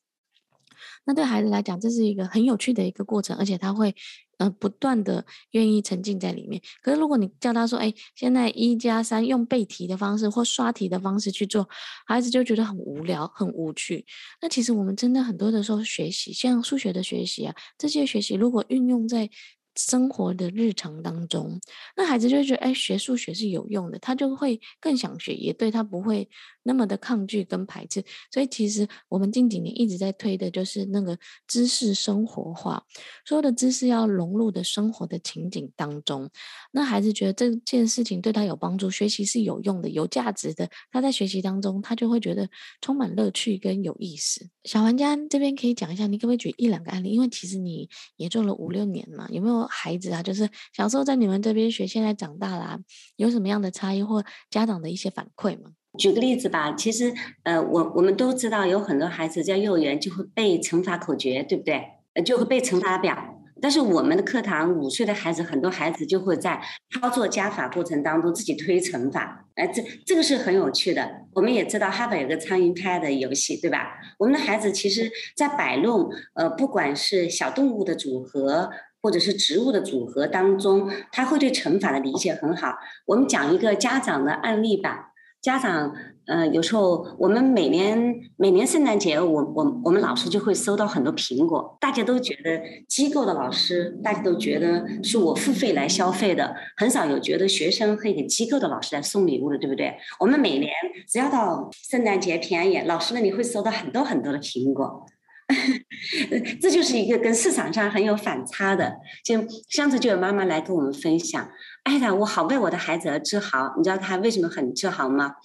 [1.06, 3.94] 那对孩子来讲，这是一个很有趣的一个过程，而且他会
[4.36, 6.60] 呃不断的愿意沉浸在里面。
[6.82, 11.66] 可是如果你叫他说，哎，现在一加三用背题的方式或刷题的方式去做，
[12.06, 14.04] 孩子就觉得很无聊、很无趣。
[14.42, 19.30] 那其实我们真的很多的时候学习，像数学的学习啊，这些学习如果运用在
[19.78, 21.60] 生活的日常当中，
[21.96, 26.28] 那孩子就会觉得，哎，学数学是有用的，他就会更想学，也对他不会
[26.64, 28.02] 那么的抗拒跟排斥。
[28.32, 32.82] 所以其实我们近几年一直在推的就是那个知识生活化，
[33.24, 36.28] 所有的知识要融入的生活的情景当中，
[36.72, 44.48] 那孩子觉得这件事情对他有帮助，学习是有用的、有价值的，他在学习当中他就会觉得充满乐趣跟有意思。
[44.64, 47.10] 小玩家这边可以讲一下，你可不可以举一两个案例？
[47.10, 49.67] 因为其实你也做了五六年嘛，有没有？
[49.68, 52.78] 孩子啊，就是小时候在你们这边学，现在长大了，
[53.16, 55.70] 有什么样的差异或家长的一些反馈吗？
[55.98, 61.83] 举个例子吧，其实呃，我我们都知道有很多孩子在幼儿园就会背乘法口诀，对不对？
[62.24, 63.35] 就会背乘法表。
[63.61, 71.11] 但是我们的课堂，五岁的孩子，很多孩子就会在操作加法过程当中自己推乘法，哎，这这个是很有趣的。
[71.33, 73.98] 我们也知道哈佛有个苍蝇拍的游戏，对吧？
[74.16, 78.70] 我们的孩子其实，在摆弄呃，不管是小动物的组合，
[79.02, 82.74] 或者是植物的组合当中，他会对乘法的理解很好。
[83.06, 85.06] 我们讲一个家长的案例吧。
[85.40, 85.94] 家长，
[86.26, 91.78] 呃，有时候我们每年每年圣诞节，我我我们老师就会收到很多苹果。
[91.80, 99.94] 大家都觉得机构的老师，大家都觉得是我付费来消费的，很少有觉得学生可以给机构的老师来送礼物的，对不对？
[100.18, 100.68] 我们每年
[101.08, 105.06] 只要到圣诞节平安夜，老师那里会收到很多很多的苹果。
[106.61, 108.96] 这就是一个跟市场上很有反差的。
[109.24, 111.48] 就上次就有妈妈来跟我们分享，
[111.84, 113.74] 哎呀，我好为我的孩子而自豪。
[113.76, 115.37] 你知道他为什么很自豪吗？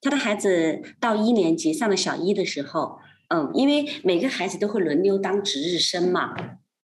[0.00, 2.98] 他的孩子到一年级上了小一的时候，
[3.28, 6.34] 嗯，因为每个孩子都会轮流当值日生嘛，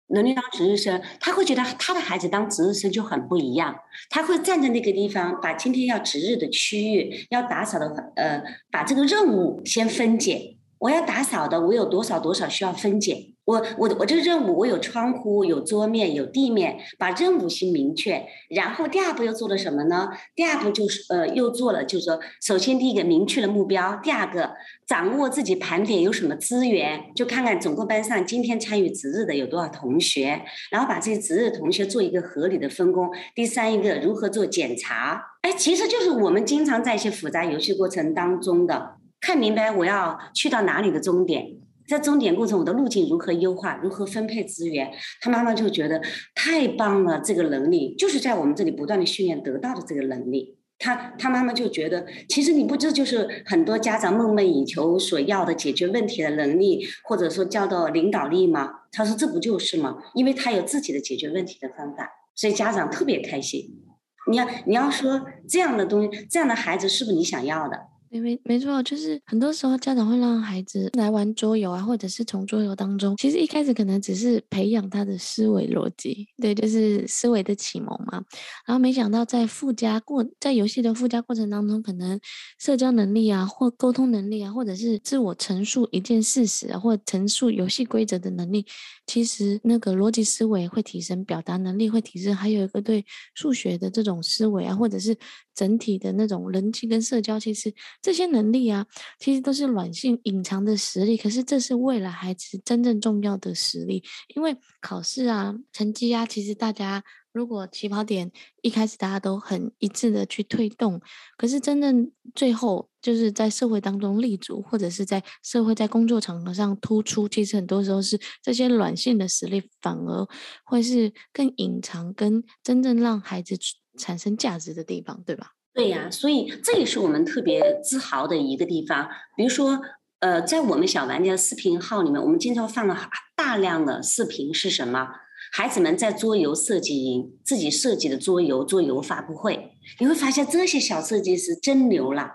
[0.05, 3.75] 轮流当值日生，他会觉得他的孩子当值日生就很不一样。
[4.11, 10.56] 他会站在那个地方，把今天要值日的区域要打扫的，呃，把这个任务先分解。
[10.79, 13.33] 我要打扫的，我有多少多少需要分解。
[13.45, 18.25] 我我我这个任务，我有窗户，有桌面，有地面，把任务先明确。
[18.49, 20.09] 然后第二步又做了什么呢？
[20.35, 24.51] 第二步就是呃，又做了，就是说，首先第一个明确了目标，第二个
[24.85, 33.09] 掌握自己盘点有什么资源，就看看总共班上今天参与值日的有多少同学，然后把这些值日同学做一个合理的分工。
[33.33, 35.23] 第三一个如何做检查？
[35.43, 38.96] 哎，其实就是我们经常在一些复杂游戏过程当中的。
[39.27, 41.45] 看明白我要去到哪里的终点，
[41.85, 46.01] 在终点过程我的路径如何优化，如何分配资源，他妈妈就觉得
[46.33, 50.57] 太棒了，这个能力就是在我们这里不断的训练得到的这个能力。
[50.79, 58.69] 他他妈妈就觉得，其实你不这就是很多家长梦寐以求所要的解决问题的能力，或者说叫做领导力吗？
[58.93, 59.97] 他说这不就是吗？
[60.13, 63.83] 因为他有自己的解决问题的方法，所以家长特别开心。
[64.31, 67.77] 你要你要说这样的东西，这样的孩子是不是你想要的？
[68.19, 78.23] 没没错，就是很多时候家长会让孩子来玩桌游啊，或者是从桌游当中，其实一开始可能只是培养他的思维逻辑，对，就是思维的启蒙嘛。
[78.65, 82.19] 然后没想到在附加过，在游戏的附加过程当中，可能
[82.59, 88.65] 社交能力啊，或沟通能力啊，或者是自我陈述一件事实啊，或陈述游戏规则的能力，
[89.05, 95.17] 其实那个逻辑思维会提升，表达能力会提升，还有一个对数学的这种思维啊，或者是
[95.53, 97.73] 整体的那种人际跟社交，其实。
[98.07, 98.87] 这些能力啊，
[99.19, 104.01] 其实都是软性隐藏的实力，可是这是未来孩子真正重要的实力。
[104.33, 111.01] 因为考试啊、成绩啊，其实大家如果起跑点一开始大家都很一致的去推动，
[111.37, 120.25] 可是真正最后就是在社会当中立足，或者是在社会在工作场合上突出，其实很多时候是这些软性的实力反而
[120.63, 123.57] 会是更隐藏跟真正让孩子
[123.97, 125.56] 产生价值的地方，对吧？
[125.77, 129.07] 对呀，所以这也是我们特别自豪的一个地方。
[129.35, 129.79] 比如说，
[130.21, 132.97] 呃，在我们小玩家视频号里面，我们经常放了
[133.35, 135.07] 大量的视频，是什么？
[135.51, 142.31] 孩子们在桌游设计营自己设计的桌游桌游发布会，你会发现这些小设计师真牛了，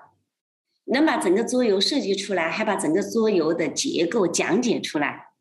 [0.92, 5.32] 能把整个桌游设计出来，还把整个桌游的结构讲解出来。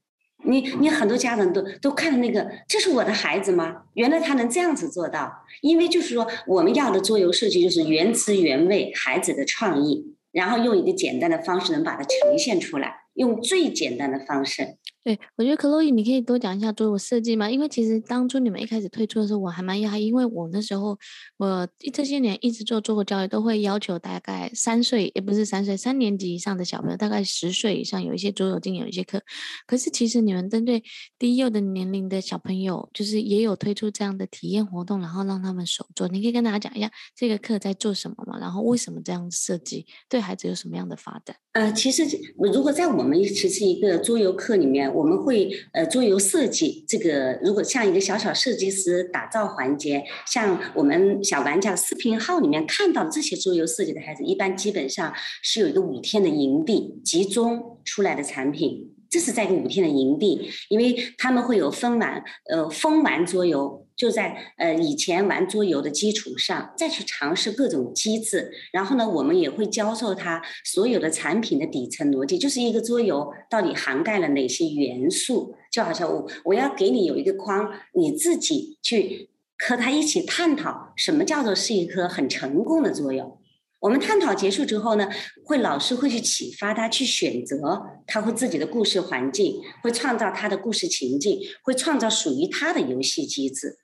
[0.44, 3.84] 你你很多家长都都看那个，这是我的孩子吗？
[3.94, 14.78] 原来他能这样子做到，因为就是说我们要的桌游设计就是原汁原味，孩子的创意，然后用一个简单的方式能把它呈现出来，用最简单的方式。
[15.04, 17.50] 对，我觉得 Chloe，你可以多讲一下桌游设计吗？
[17.50, 20.96] 因为其实当初你们一开始推出的时候，我还蛮讶异，因为我那时候
[21.38, 29.20] 我这些年一直做桌游教育，都会要求大概三岁，也不是三岁，三年级以上的小朋友，大概十岁以上有一些桌游经验，有一些课。
[29.66, 30.84] 可是其实你们针对
[31.18, 36.08] 低幼的年龄的小朋友，就是也有推出这样的体验活动，然后让他们手做。
[36.10, 38.38] 你可以跟大家讲一下这个课在做什么吗？
[38.40, 41.36] 然后为什么这样设计，对孩子有什么样的发展？
[41.54, 42.04] 呃，其实
[42.38, 44.91] 如果在我们其实一个桌游课里面。
[44.94, 58.94] 我们会呃桌游设计这个，如果像一个小小设计师打造环节，像我们小玩家视频号里面看到的这些桌游设计的孩子，一般基本上是有一个五天的营地集中出来的产品。
[59.10, 68.52] 这是在一个五天的营地，因为他们会有分玩，呃，分玩桌游，就在呃以前玩桌游的基础上，再去尝试各种机制。
[68.74, 75.54] 然后呢，我们也会教授他所有的产品的底层逻辑，就是一个桌游到底涵盖了哪些元素。
[75.72, 83.38] 就好像我我要给你有一个框，你自己去和他一起探讨什么叫做是一颗很成功的桌游。
[83.82, 85.08] 我们探讨结束之后呢，
[85.46, 93.78] 会老师会去启发他去选择，他会自己的故事环境，会创造他的故事情境，会创造属于他的游戏机制。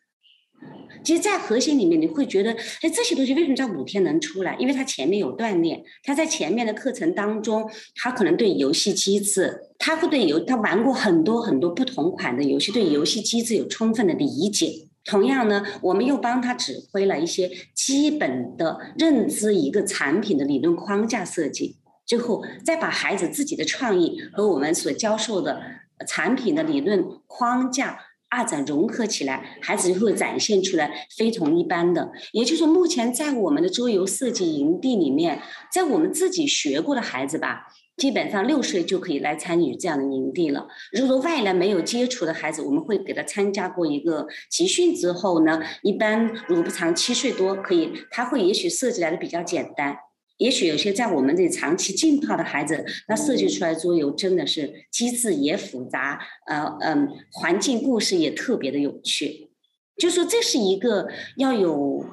[1.03, 4.55] 其实，在核心里面，你会觉得，哎，这些东西为什么在五天能出来？
[4.59, 14.87] 因为他前面有锻炼，他在前面的课程当中，他可能对游戏机制，他会对游，他玩过很多很多不同款的游戏，对游戏机制有充分的理解。
[15.05, 25.61] 同样呢，我们又帮他指挥了一些基本的认知一个产品的理论框架设计，最后再把孩子自己的创意和我们所教授的
[26.05, 27.97] 产品的理论框架
[28.29, 32.11] 二者融合起来，孩子就会展现出来非同一般的。
[32.33, 37.67] 也就是说，目前在我们的桌游设计营地里面，在我们自己学过的孩子吧。
[37.97, 40.67] 基本上六岁就可以来参与这样的营地了。
[40.91, 49.97] 如果外来没有接触的孩子，我们会给他参加过一个集训之后呢，一般如果不长七岁多，可以他会也许设计来的比较简单。
[50.37, 59.49] 也许有些在我们这里长期浸泡的孩子，那设计出来桌游真的是机制也复杂，呃嗯，环境故事也特别的有趣。
[59.97, 62.05] 就说这是一个要有。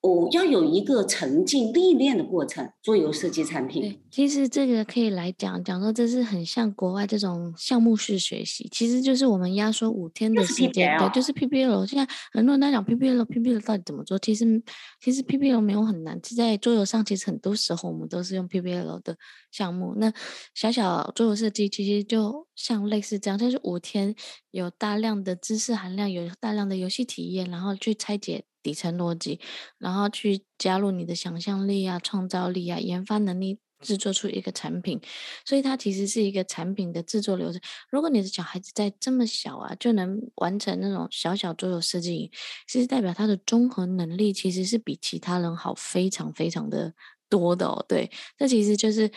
[0.00, 2.70] 哦，要有一个沉浸历练的过程。
[2.82, 11.86] 做游设计产品，对，其实这个可以来讲讲说，这是很像国外这种项目式学习，其实就是我们压缩五天的时间，对，就是 PPL。
[11.86, 14.18] 现在很多人在讲 PPL，PPL 到底怎么做？
[14.18, 14.62] 其实
[15.00, 19.16] 其实 PPL 没有很难，在桌游上，其实很多时候我们都是用 PPL 的
[19.50, 19.94] 项目。
[19.98, 20.10] 那
[20.54, 24.14] 小小桌游设计其实就像类似这样，就是五天
[24.52, 28.44] 有大量的知识含量，有大量的游戏体验，然后去拆解。
[28.68, 29.40] 底层逻辑，
[29.78, 35.00] 然后去加入你的想象力啊、创造力啊、研发能力，制作出一个产品。
[35.46, 37.58] 所以它其实是一个产品的制作流程。
[37.90, 42.30] 如果你的小孩子在这么小啊，就能完成那种小小桌游设计，
[42.66, 46.92] 其实代表他的综合能力其实是比其他人好非常非常的。
[47.28, 49.10] 多的哦，对，这其实就是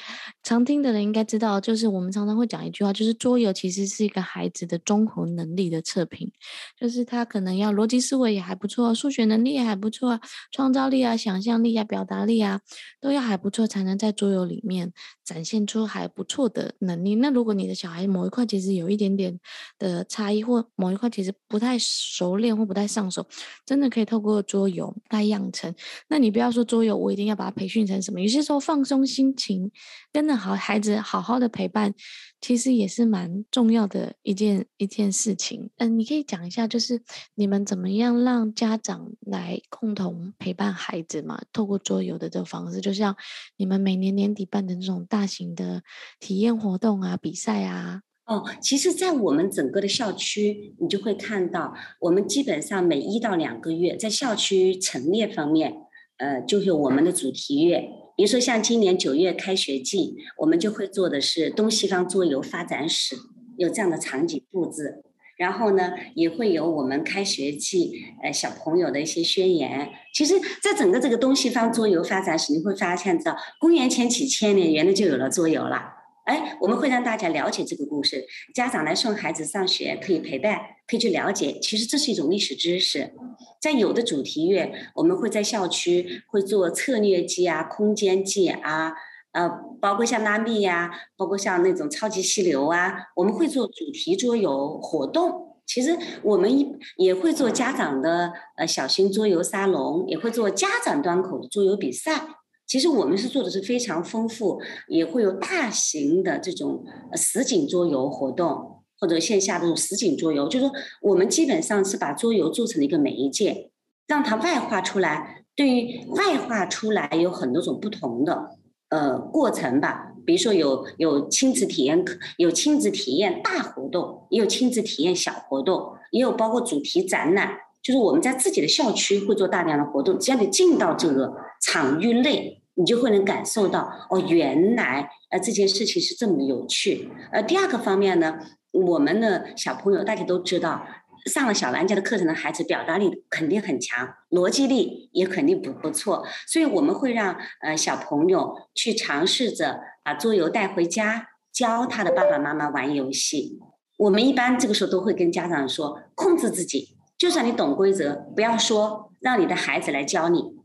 [0.44, 6.32] 常听的人应该知道，就是我们常常会讲一句话，就是桌游其实是一个孩子的综合能力的测评，
[6.80, 10.20] 就是他可能要逻辑思维也还不错，数学能力也还不错，
[10.52, 12.62] 创造力啊、想象力啊、表达力啊
[13.00, 14.94] 都要还不错，才能在桌游里面
[15.32, 17.16] 展现出还不错的能力。
[17.16, 19.40] 那如果你的小孩某一块其实有一点点
[19.80, 23.26] 的差异，或某一块其实不太熟练或不太上手，
[23.66, 25.74] 真的可以透过桌游来养成。
[26.10, 28.02] 那你不要说桌游，我一定要把它培训成。
[28.02, 28.20] 什么？
[28.20, 29.72] 有些时候放松心情，
[30.12, 31.94] 跟着好孩子好好的陪伴，
[32.42, 35.70] 其实也是蛮重要的一件一件事情。
[35.78, 37.02] 嗯，你可以讲一下，就是
[37.36, 41.40] 你们怎么样让家长来共同陪伴孩子嘛？
[41.54, 43.16] 透过桌游的这个方式，就像
[43.58, 45.84] 你们每年年底办的那种大型的
[46.20, 48.02] 体验活动啊、比赛啊。
[48.26, 55.74] 哦，其实，在我们整个的校区，你就会看到，我们基本上每一到两个月，在校区陈列方面。
[56.22, 57.80] 呃，就是我们的主题乐，
[58.16, 63.16] 比如说像今年九月开学季，我们就会做的是东西方桌游发展史，
[63.58, 65.02] 有这样的场景布置。
[65.38, 69.90] 然后呢，也会有我们开学季呃小朋友的一些宣言。
[70.14, 76.01] 其实，在整个这个东西方桌游发展史，你会发现到公元前几千年原来就有了桌游了。
[76.26, 81.58] 哎，我们会让大家了解这个故事，家长来送孩子上学可以陪伴，可以去了解。
[81.60, 83.14] 其实这是一种历史知识。
[83.60, 88.94] 在有的主题月，我们会在校区会做策略季啊、空间季啊，
[89.32, 95.58] 呃，包括像拉密呀，包括像那种超级溪流啊，我们会做主题桌游活动。
[95.66, 96.50] 其实我们
[96.98, 102.26] 也会做家长的呃小型桌游沙龙，也会做家长端口的桌游比赛。
[102.72, 106.86] 其实我们是做的是非常丰富，也会有大型的这种
[107.18, 113.72] 实景桌游活动，或者线下的这种实景桌游，就是说我们基本上是把桌游做成了一个媒介，
[114.08, 115.44] 让它外化出来。
[115.54, 118.52] 对于外化出来有很多种不同的
[118.88, 127.52] 呃过程吧，比如说有有亲子体验课，有亲子体验大活动，也有亲子体验小活动，也有包括主题展览，
[127.84, 132.60] 就是我们在自己的校区会做大量的活动，只要你进到这个场域内。
[132.82, 137.12] 你就会能感受到哦，原来呃这件事情是这么有趣。
[137.32, 138.40] 呃，第二个方面呢，
[138.72, 140.84] 我们的小朋友大家都知道，
[141.32, 153.60] 上了小玩家的课程的孩子表达力肯定很强，逻辑力也肯定不不错，所以我们会让呃小朋友去尝试着把桌游带回家，教他的爸爸妈妈玩游戏。
[154.00, 160.61] 我们一般这个时候都会跟家长说，控制自己，就算你懂规则，不要说，让你的孩子来教你。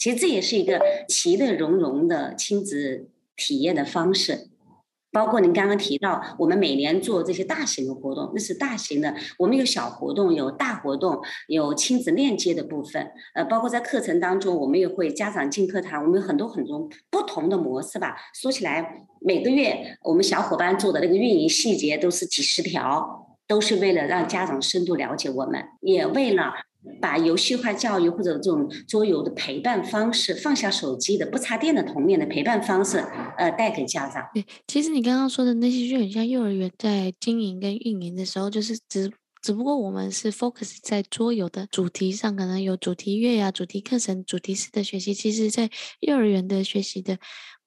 [0.00, 4.48] 其实这也是一个其乐融融的亲子体验的方式。
[5.12, 9.12] 包括您刚刚提到，我们每年做这些大型的活动，那是大型的。
[9.38, 13.10] 我们有小活动，有大活动，有亲子链接的部分。
[13.34, 18.16] 呃，包括在课程当中，我们也会家长进课堂，我们有很多很多不同的模式吧。
[18.32, 26.54] 说起来，每个月我们小伙伴做的那个运营细节都是几十条，都是为了让家长深度了解我们，也为了。
[27.00, 32.98] 把游戏化教育或者这种桌游的陪伴方式，放下手机的不插电的童年的陪伴方式，
[33.36, 34.22] 呃，带给家长。
[34.34, 39.12] 对，其实你刚刚说的那些就很像幼儿园在经营跟运营的时候，就是只
[39.42, 45.14] 只不过我们是 focus 在桌游的主题上，可能有主题乐呀、主题课程、主题式的学习。
[45.14, 45.70] 其实，在
[46.00, 47.18] 幼儿园的学习的。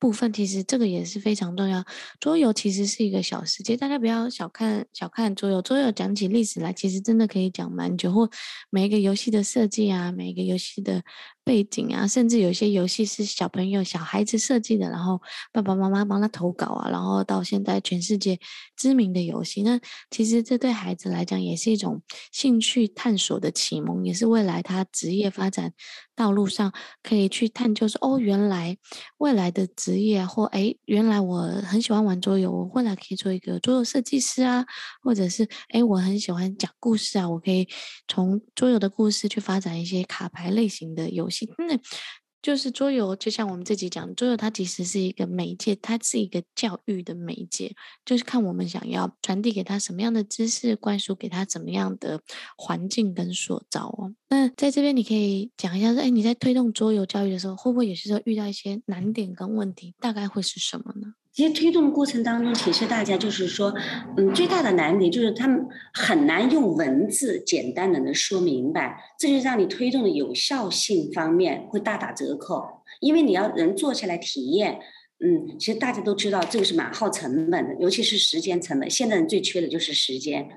[0.04, 1.86] 部分其实这个也是非常重要。
[2.20, 5.62] 桌游其实是一个小世界，大家不要小看小看桌游。
[5.62, 8.12] 桌游讲起历史来，其实真的可以讲蛮久。
[8.12, 8.30] 或
[8.70, 11.02] 每一个游戏的设计啊，每一个游戏的
[11.46, 15.22] 背景啊，甚至有些游戏是小朋友、小孩子设计的，然后
[15.54, 18.38] 爸爸妈妈帮他投稿啊，然后到现在全世界
[18.76, 19.64] 知名的游戏。
[19.64, 19.80] 那
[20.10, 22.02] 其实这对孩子来讲也是一种
[22.34, 25.72] 兴趣探索的启蒙，也是未来他职业发展
[26.14, 28.78] 道路上可以去探究说，哦，原来
[29.20, 34.66] 未来的职职业或哎，原来我很喜欢玩桌游，我未来可以做一个桌游设计师啊，
[35.04, 37.68] 或者是哎，我很喜欢讲故事啊，我可以
[38.08, 41.33] 从桌游的故事去发展一些卡牌类型的游戏。
[41.58, 41.80] 那
[42.42, 47.74] 就是桌游，就像我们自己讲，桌游它其实是一个媒介，它是一个教育的媒介，
[48.04, 52.22] 就是看我们想要传递给他什么样的知识，灌输给他怎么样的
[52.58, 54.14] 环境跟塑造哦。
[54.28, 59.96] 那在这边你可以讲一下说，哎，你在推动桌游教育的时候，会不会有些时候遇到一些难点跟问题？
[60.02, 61.14] 大概会是什么呢？
[61.34, 63.74] 其实推动过程当中，其实大家就是说，
[64.18, 72.64] 嗯，最大的难点就是他们很难用文字简单的能说明白，这就让你推动的有效性方面会大打折扣，
[73.00, 74.80] 因为你要人坐下来体验，
[75.26, 80.48] 嗯，其实大家都知道这个是蛮耗成本的，尤其是时间成本，现在人最缺的就是时间。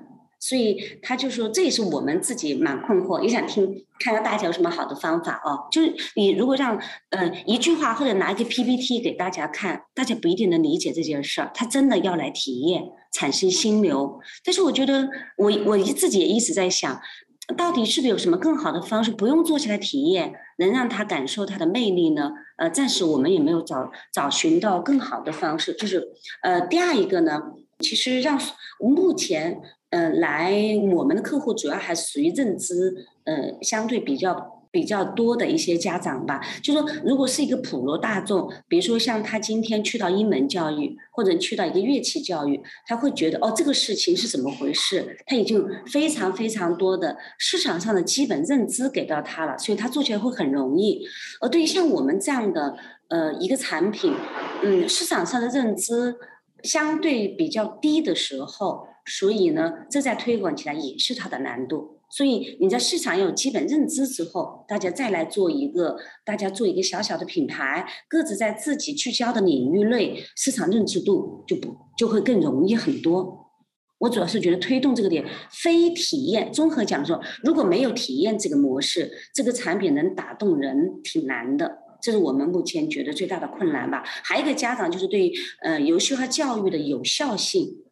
[0.47, 3.65] 所以他就说，这也是我们自己蛮困惑，也想听
[3.99, 5.67] 看看大家有什么好的方法哦。
[5.69, 6.79] 就是你如果让
[7.09, 11.51] 呃一句话或者拿一个 PPT 给大家看，大家不一定能理解这件事儿。
[11.53, 14.21] 他真的要来体验，产生心流。
[14.45, 16.97] 但是我觉得我我自己也一直在想，
[17.57, 22.31] 到底是不是有什么更好的方式，不用坐下来体验，能让他感受他的魅力呢？
[22.55, 25.73] 呃，暂时我们也没有找找寻到更好的方式。
[25.73, 26.01] 就是
[26.41, 27.41] 呃第二一个呢，
[27.79, 28.39] 其实让
[28.79, 29.59] 目前。
[29.89, 30.53] 呃，来
[30.93, 36.41] 我们的客户主要还是属于认知呃相对比较比较多的一些家长吧。
[36.61, 45.17] 就说如果是一个普罗大众，比如说像他今天去到英文教育或者去到一个乐器教育，他会觉得哦这个事情是怎么回事？
[45.25, 51.07] 他已经非常非常多的市场上的基本认知给到他了，所以他做起来会很容易。
[51.39, 52.77] 而对于像我们这样的
[53.07, 54.13] 呃一个产品，
[54.63, 56.13] 嗯，市场上的认知
[56.63, 58.86] 相对比较低的时候。
[59.07, 61.95] 所以呢，这在推广起来也是它的难度。
[62.09, 73.45] 所以你在市场有基本认知之后，大家再来做一个，大家做一个小小的品牌，各自在自己聚焦的领域内，市场认知度就不就会更容易很多。
[73.99, 81.79] 我主要是觉得推动这个点，非体验综合讲说，如果没有体验这个模式，这个产品能打动人挺难的。
[82.01, 84.03] 这是我们目前觉得最大的困难吧。
[84.05, 87.83] 还有一个家长就是对呃游戏化教育的有效性。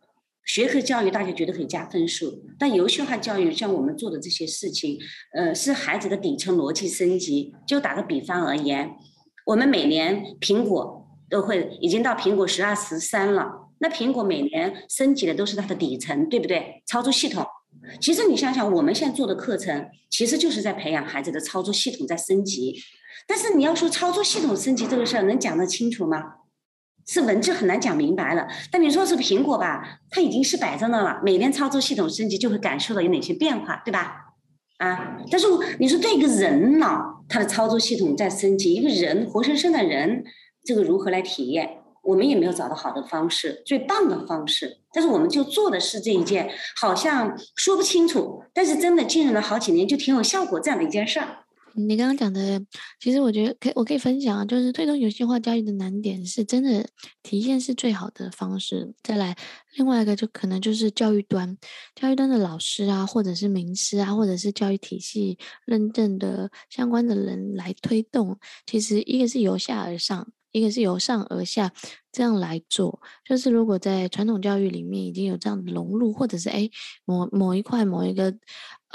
[0.45, 4.99] 学科教育大家觉得可以加分数，但游戏化教育像我们做的这些事情，
[5.33, 7.53] 呃，是孩子的底层逻辑升级。
[7.67, 8.91] 就打个比方而言，
[9.47, 16.83] 我们每年苹果都会已经到苹果十二、十三了，那苹果每年升级的都是它的底层，对不对？
[16.85, 17.43] 操作系统。
[17.99, 22.75] 其实你想想，我们现在做的课程，其实就是在培养孩子的操作系统在升级。
[23.27, 26.23] 但是你要说操作系统升级这个事儿，能讲得清楚吗？
[27.07, 31.21] 是文字很难讲明白了，但你说是苹果吧，它已经是摆在那了。
[31.23, 34.21] 每年操作系统升级，就会感受到有哪些变化，对吧？
[34.77, 35.47] 啊，但是
[35.79, 40.23] 你说对一个人脑，它的操作系统在升级，一个人活生生的人，
[40.63, 41.77] 这个如何来体验？
[42.03, 44.77] 我们也没有找到好的方式，最棒的方式。
[44.93, 46.49] 但是我们就做的是这一件，
[46.79, 51.44] 好像说不清楚，但是真的经营了好几年，就挺有效果这样的一件事儿。
[51.77, 52.61] 你刚刚讲的，
[52.99, 56.87] 其实我觉得可以，我可以分享啊，就是推动游戏化教育的难点是真的
[57.21, 58.93] 体现是最好的方式。
[59.03, 59.35] 再来，
[59.75, 61.57] 另外一个就可能就是教育端，
[61.93, 68.39] 教育端的老师啊，或者是名师啊，或者是教育体系认证的相关的人来推动。
[68.65, 71.73] 其实一个是由下而上，一个是由上而下
[72.15, 73.01] 这样来做。
[73.25, 76.71] 就是如果在传统教育里面已经有这样的融入，或者是诶
[77.03, 78.33] 某某一块某一个。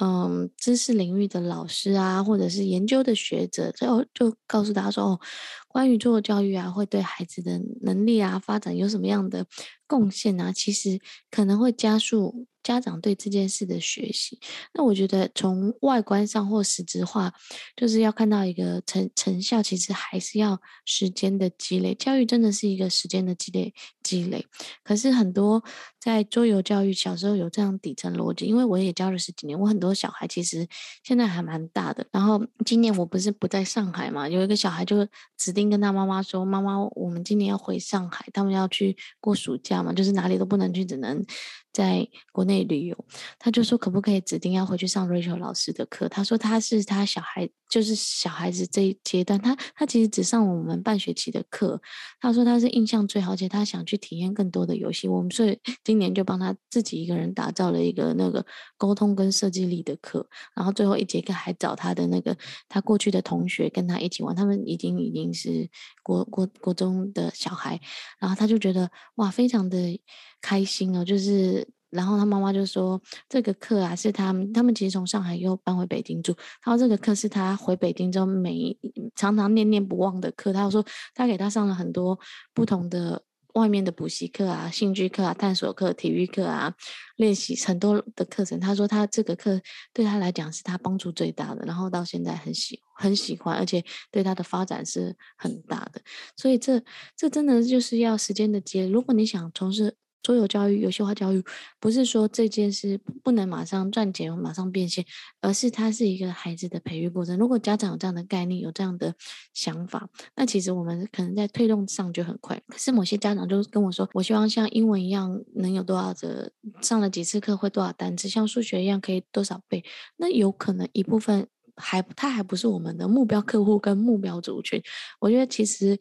[0.03, 5.21] 嗯，知识领域的老师啊，或者是研究的学者，就就告诉大家说，哦，
[5.69, 9.45] 关于做教育啊，会对孩子的能力啊发展有什么样的
[9.87, 10.53] 贡献啊？
[10.53, 10.99] 其实
[11.31, 12.47] 可能会加速。
[12.63, 14.39] 家长对这件事的学习，
[14.75, 17.33] 那我觉得从外观上或实质化，
[17.75, 21.95] 就是要看到一个成成效，其实还是要时间的积累。
[21.95, 24.47] 教育真的是一个时间的积累积累。
[24.83, 25.63] 可是很多
[26.01, 30.67] 在桌游教育小时候有这样底层逻辑，因为我也教了十几年，我很多小孩其实
[31.03, 32.07] 现在还蛮大的。
[32.13, 41.25] 然后今年我不是不在上海嘛，有一个小孩就指定跟他妈妈说：“妈妈，我们今年要回上海，他们要去过暑假嘛，就是哪里都不能去，只能。”
[41.73, 43.05] 在国内旅游，
[43.39, 46.09] 他就说可不可以指定要回去上 Rachel 老师的课？
[46.09, 51.81] 他说他是他小孩，就是小孩子这一阶段，他他其实只上我们半学期的课。
[52.19, 55.07] 他说他是印象最好，而且他想去体验更多的游戏。
[55.07, 58.45] 我们所以今年就帮他自己一个人打造了一个那个
[58.77, 60.27] 沟通跟设计力的课，
[60.57, 62.37] 然后最后一节课还找他的那个
[62.69, 65.69] 他过去的同学跟他一起玩，他们已经已经是
[66.03, 67.81] 国国国中的小孩，
[68.19, 70.01] 然后他就觉得哇，非常的。
[70.43, 72.99] 开心哦，就是，然后他妈妈就说，
[73.29, 76.35] 这个课啊是他们，他们其实从上海又搬回北京住，
[76.65, 78.75] 然后这个课是他回北京之后每
[79.15, 80.51] 常常念念不忘的课。
[80.51, 80.83] 他说
[81.15, 82.19] 他给他上了很多
[82.55, 83.23] 不同的
[83.55, 86.75] 外面的补习课啊、兴趣课啊、探索课、体育课啊、
[87.17, 88.59] 练习很多的课程。
[88.61, 89.61] 他说他这个课
[89.93, 96.01] 对他来讲是他帮助最大的，然后到现在很喜很喜欢，而且对他的发展是很大的。
[96.37, 96.83] 所以这
[97.17, 98.89] 这真的就是要时间的积累。
[98.89, 101.43] 如果你想从事桌游教育、游戏化教育，
[101.79, 105.05] 不是说这件事不能马上赚钱、马上变现，
[105.41, 107.39] 而是它是一个孩子的培育过程。
[107.39, 109.15] 如果家长有这样的概念、有这样的
[109.55, 112.61] 想法，那其实我们可能在推动上就很快。
[112.69, 116.53] 可是某些家长就跟我说：“我希望像英文一样，能有多少的
[116.83, 119.83] 上了几次课会多少单词，像数学一样可以多少倍。”
[120.19, 124.83] 那有可能一部分还他还不是我们的目标客户跟目标族群。
[125.19, 125.99] 我觉得其实。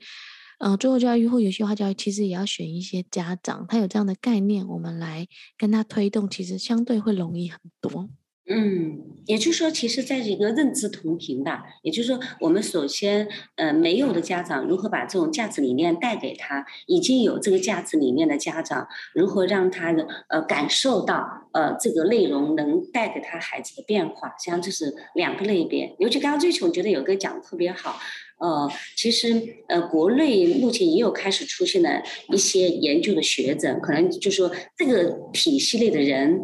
[0.60, 8.10] 嗯，最后教育或游戏化教育，其实也要选一些家长，他有这样的概念，我们来跟他推动，其实相对会容易很多。
[8.52, 13.28] 嗯，也就是说，其实在这个认知同频吧，也就是说，我们首先，
[13.58, 25.96] 呃，没有的家长如何把这种价值理念带给他，已经有这个价值理念的家长如何让他的呃感受到，呃，这个内容能带给他孩子的变化，实际上这是两个类别。
[26.00, 28.00] 尤其刚刚追求，我觉得有个讲的特别好。
[28.40, 36.40] 呃，其实呃，国内目前也有开始出现了一些研究的学者，可能就说这个体系内的人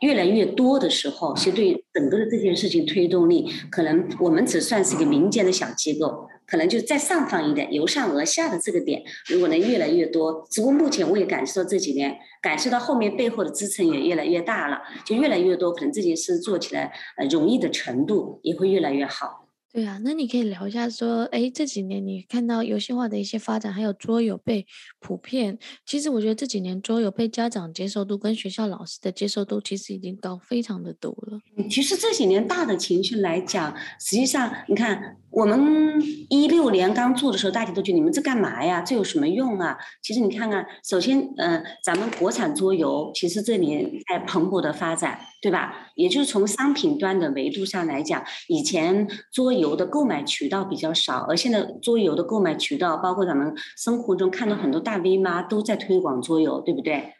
[0.00, 19.45] 越来越多的时候，其实对整个的这件事情推动力，可能我们只算是一个民间的小机构，可能就再上方一点，由上而下的这个点，如果能越来越多，只不过目前我也感受到这几年，感受到后面背后的支撑也越来越大了，就越来越多，可能这件事做起来呃容易的程度也会越来越好。
[19.76, 24.66] 对啊，那你可以聊一下说，哎，这几年你看到游戏化的一些发展，还有桌游被
[25.00, 25.58] 普遍。
[25.84, 31.38] 其实我觉得这几年桌游被家长接受度跟学校老师的接受度，其实已经高非常的多了。
[31.68, 35.18] 其实这几年大的情绪来讲，实际上你看。
[35.28, 36.00] 我们
[36.30, 38.80] 一六年刚做的时候，大家都觉得你们这干嘛呀？
[38.80, 39.76] 这有什么用啊？
[40.00, 45.85] 其实你看看，首先，嗯、咱们国产桌游其实这里在蓬勃的发展，对吧？
[45.96, 57.14] 也就是从商品端的维度上来讲，以前桌游的购买渠道比较少，而现在桌游的购买渠道，包括咱们生活中看到很多大 V 妈都在推广桌游，对不对？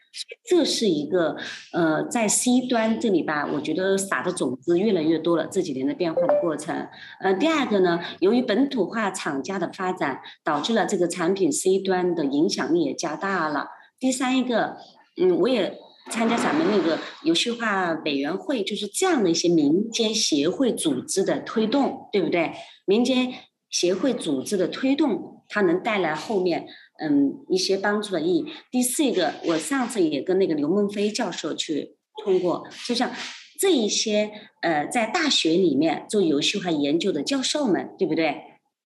[0.49, 1.35] 这是一个，
[1.73, 5.45] 呃，在 C 端这里吧，我觉得撒的种子越来越多了。
[5.45, 6.87] 这几年的变化的过程，
[7.19, 13.67] 呃，第二个呢，由于本土化厂家的发展，导致了这个产品 C 端的影响力也加大了。
[13.99, 14.77] 第三一个，
[15.21, 15.77] 嗯，我也
[16.09, 22.51] 参加咱们那个游戏化委员会，就是这样的一些民间协会组织的推动，对不对？
[22.85, 23.33] 民间
[23.69, 26.67] 协会组织的推动，它能带来后面。
[26.99, 28.45] 嗯，一些帮助的意义。
[28.71, 33.11] 第四一个，我上次也跟那个刘梦飞教授去通过，就像
[33.59, 34.31] 这一些
[34.63, 38.35] 呃，在大学里面做游戏化研究的教授们，对不对？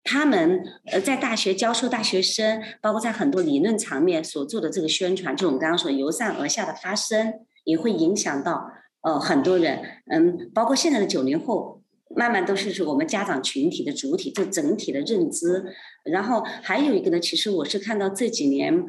[0.03, 7.33] 他们呃在大学教授大学生，包括在很多理论层面所做的这个宣传，就我们刚刚说由上而下的发声，
[7.63, 8.69] 也会影响到
[9.01, 9.81] 呃很多人。
[10.11, 11.79] 嗯，包括现在的九零后。
[12.13, 15.63] 慢慢都是是我们家长群体的主体，这整体的认知。
[16.03, 18.83] 然后还有一个呢，其实我是看到这几年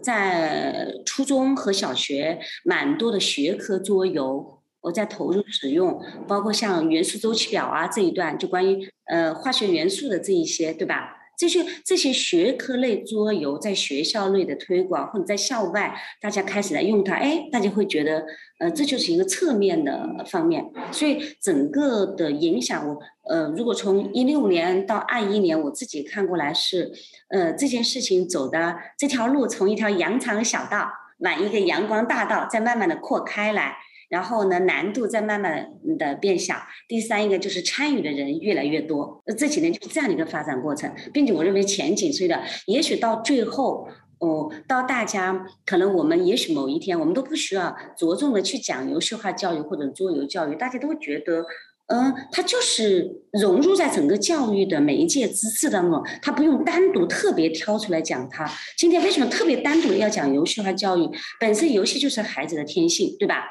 [0.00, 11.14] 在初中和小学蛮多的学科桌游，我在投入使用，包括像元素周期表啊这一段，就关于呃化学元素的这一些，对吧？
[11.38, 18.24] 这些这些学科类桌游在学校内的推广，或者在校外大家开始来用它，哎，大家会觉得，
[18.58, 20.64] 呃，这就是一个侧面的方面。
[20.90, 22.98] 所以整个的影响，我
[23.32, 26.90] 呃，如果从一六年到二一年，我自己看过来是，
[27.28, 33.76] 呃，这件事情走的这条路从一条羊肠小道往一个阳光大道，再慢慢的扩开来。
[34.08, 36.56] 然后呢，难度在慢慢的变小。
[36.88, 42.42] 第三一个就是参与的人越来越多，这几年就是这样的一个发展过程，并且我认为前景是的。
[42.66, 43.86] 也许到最后，
[44.18, 51.44] 哦，到大家可能我们也许某一天，我们都不需要着重的去讲游戏化教育或者桌游教育，大家都会觉得，
[51.88, 58.50] 嗯，它就是融入在整个教育的每一届资质当中，它不用单独特别挑出来讲它。
[58.76, 61.08] 今天为什么特别单独的要讲游戏化教育？
[61.38, 63.44] 本身游戏就是孩子的天性，对吧？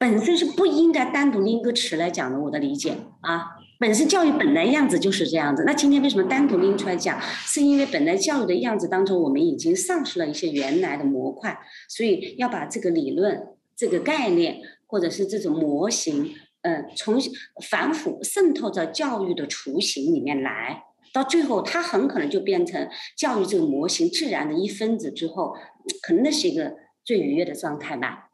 [0.00, 5.62] 本身是不应该单独拎个词来讲的，我的理解啊，本身教育本来样子就是这样子。
[5.66, 7.20] 那今天为什么单独拎出来讲？
[7.20, 17.30] 是因为本来教育的样子当中，我们已经丧失了一些原来的模块，所以要把这个理论、这个概念或者是这种模型，嗯，重新
[17.68, 22.88] 反腐渗透到教育的雏形里面来，到最后它很可能就变成
[23.18, 25.54] 教育这个模型自然的一分子之后，
[26.00, 26.72] 可能那是一个
[27.04, 28.29] 最愉悦的状态吧。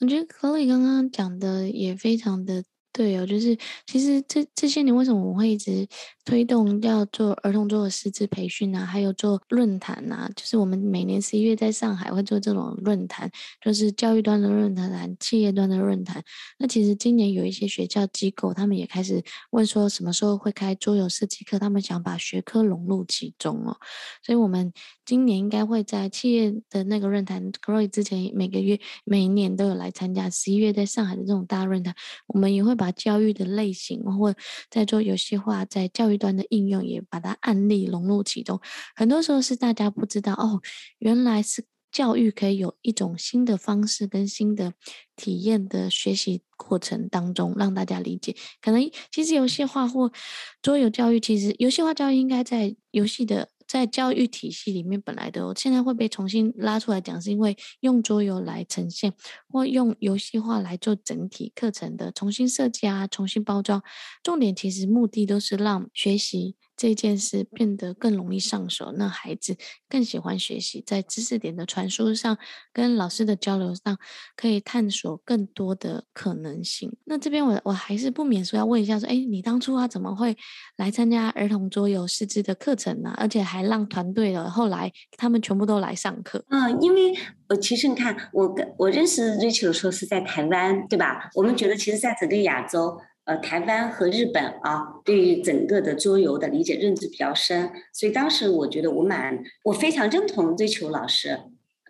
[0.00, 2.64] 我觉得何丽刚刚讲的也非常的
[2.96, 5.84] 对哦，就是其实这这些年为什么我会一直
[6.24, 13.28] 推动要做儿童桌的师资培训啊，还有做论坛啊，就是我们每年十一月在上海会做这种论坛，
[13.60, 16.22] 就是教育端的论坛、企业端的论坛。
[16.56, 19.20] 那其实今年有一些学校机构，他们也开始
[19.50, 23.76] 问说什么时候会开桌游设计课，他们想把学科融入其中哦，
[24.22, 24.72] 所以我们。
[25.06, 30.30] 今年应该会在企业的那个论坛，Croy 之前每个月、每一年都有来参加。
[30.30, 31.94] 十一月在上海的这种大论坛，
[32.26, 34.34] 我们也会把把教育的类型，或
[34.68, 38.60] 在做游戏化，在教育端的应用，也把它案例融入其中。
[38.94, 40.60] 很多时候是大家不知道哦，
[40.98, 44.74] 原来是教育可以有一种新的方式跟新的
[45.16, 48.36] 体验的学习过程当中，让大家理解。
[48.60, 50.12] 可能其实游戏化或
[50.60, 53.53] 桌游教育，其实游戏化教育应该在游戏的。
[53.74, 59.12] 在教育体系里面本来的，现在会被重新拉出来讲，是因为用桌游来呈现，
[59.48, 63.82] 或用游戏化来做整体课程的重新设计啊，重新包装。
[64.22, 66.54] 重点其实目的都是让学习。
[66.84, 69.56] 这件事变得更容易上手，那孩子
[69.88, 72.36] 更喜欢学习，在知识点的传输上，
[72.74, 73.96] 跟老师的交流上，
[74.36, 76.94] 可以探索更多的可能性。
[77.06, 80.36] 那这边我我还是不免说要问一下，说，哎，你当初啊怎么会
[80.76, 83.14] 来参加儿童桌游师资的课程呢？
[83.16, 86.44] 而且还让团队的后来他们全部都来上课。
[86.50, 87.14] 嗯，因为
[87.48, 91.30] 我其实你看，我跟我认识 Rachel 的时候是在台湾，对吧？
[91.34, 93.00] 我们觉得其实在整个亚洲。
[93.24, 101.40] 呃，台湾和日本啊，对于整个的桌游的理解认知比较深，所以当时我觉得我蛮，我非常认同追求老师，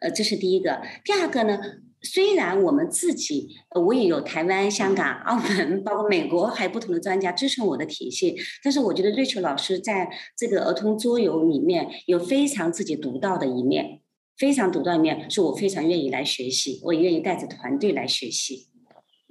[0.00, 0.80] 呃，这是第一个。
[1.04, 1.58] 第二个呢，
[2.02, 3.48] 虽然我们自己，
[3.84, 14.02] 我也有台湾、香港、澳门，包括美国，还有不同的专家支撑我的体系，但是我觉得瑞秋老师在这个儿童桌游里面有非常自己独到的一面，
[14.36, 18.68] 非常独到一面，是我非常愿意来学习，我也愿意带着团队来学习。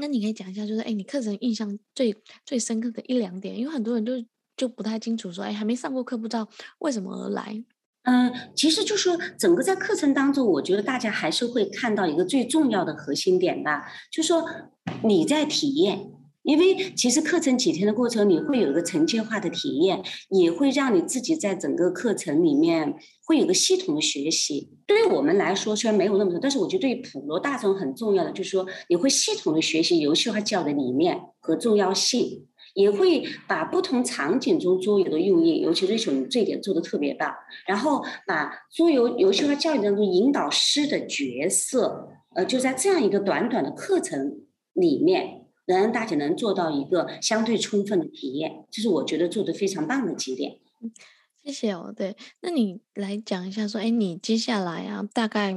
[0.04, 2.14] 那你可以讲一下，就是哎，你课程印象最
[2.46, 4.12] 最深刻的一两点，因为很多人都
[4.58, 6.46] 就不太清楚说，哎，还没上过课，不知道
[6.80, 7.64] 为什么而来。
[8.02, 14.46] 嗯，其实就是说整个在课程当中，我觉得大家还是会看到一个最重要的核心点吧，就是说
[15.06, 16.12] 你在体验。
[16.44, 24.70] 因为其实课程几天的过程，你会有一个承接化的体验，也会让你自己在整个课程里面会有个系统的学习。
[24.86, 37.34] 对于我们来说，虽然没有那么多，但是我觉得对于普罗大众很重要的，就是说你会系统的学习游戏化教育的理念和重要性，也会把不同场景中桌游的用意，尤其是你这一点做得特别棒，
[37.66, 44.42] 然后把桌游游戏化教育当中引导师的角色，呃，就在这样一个短短的课程
[44.74, 45.43] 里面。
[45.68, 50.60] 能让大家能做到一个相对充分的体验，这是我觉得做的非常棒的几点。
[50.82, 50.92] 嗯，
[51.44, 51.94] 谢谢哦。
[51.96, 55.56] 对，那你来讲一下，说，哎，你接下来啊，大概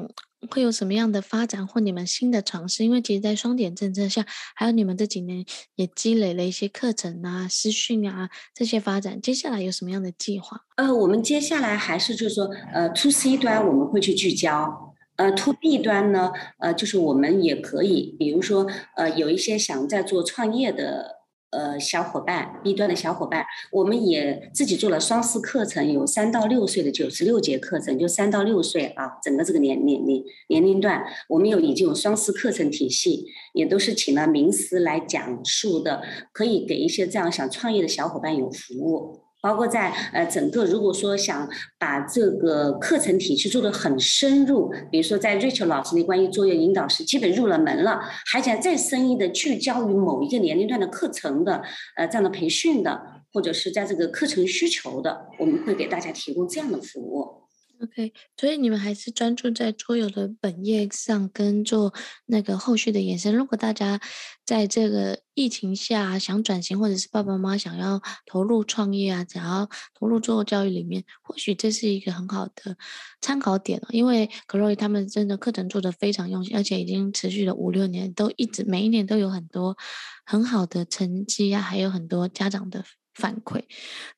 [0.51, 2.85] 会有什么样的发展或你们新的尝试？
[2.85, 5.45] 因为其实，在双点政策下，还有你们这几年
[5.75, 10.61] 也积累了一些课程啊、师训啊这些发展，接下来有什么样的计划？
[10.77, 14.95] 呃，我们接下来还是就是说，呃，to C 端我们会去聚焦。
[15.17, 21.17] 呃，to B 端呢，呃，就是我们也可以，比如说，呃，有一些想在做创业的
[21.51, 36.03] 呃，小伙伴，B 端的小伙伴，我们也自己做了双师课程，有三到六岁的九十六节课程，就三到六岁啊，整个这个年年龄年龄段，我们有已经有双师课程体系，也都是请了名师来讲述的，
[36.33, 39.26] 可以给一些这样想创业的小伙伴有服务。
[39.47, 48.01] 包括在呃整个，如果说想把这个课程体系做得很深入，比如说在 Rachel 老师那关于作业引导是基本入了门了，
[48.33, 51.63] 还想再深一的聚焦于某一个年龄段的课程的
[51.95, 53.01] 呃这样的培训的，
[53.33, 57.46] 或者是在这个课程需求的，我们会给大家提供这样的服务。
[57.79, 61.93] OK，所以你们还是专注在桌游的本业上，跟做
[62.25, 63.35] 那个后续的延伸。
[63.35, 64.01] 如果大家
[64.47, 72.79] 在这个疫情下想转型，或者是爸爸妈妈想要投入创业啊，想要投入桌游教育里面，或许这是一个很好的
[73.21, 73.89] 参考点了。
[73.91, 79.77] 因为 Chloe 他们真的课程做得非常用心，而且已经持续了五六年，都一直每一年都有很多
[80.25, 83.65] 很好的成绩啊，还有很多家长的反馈。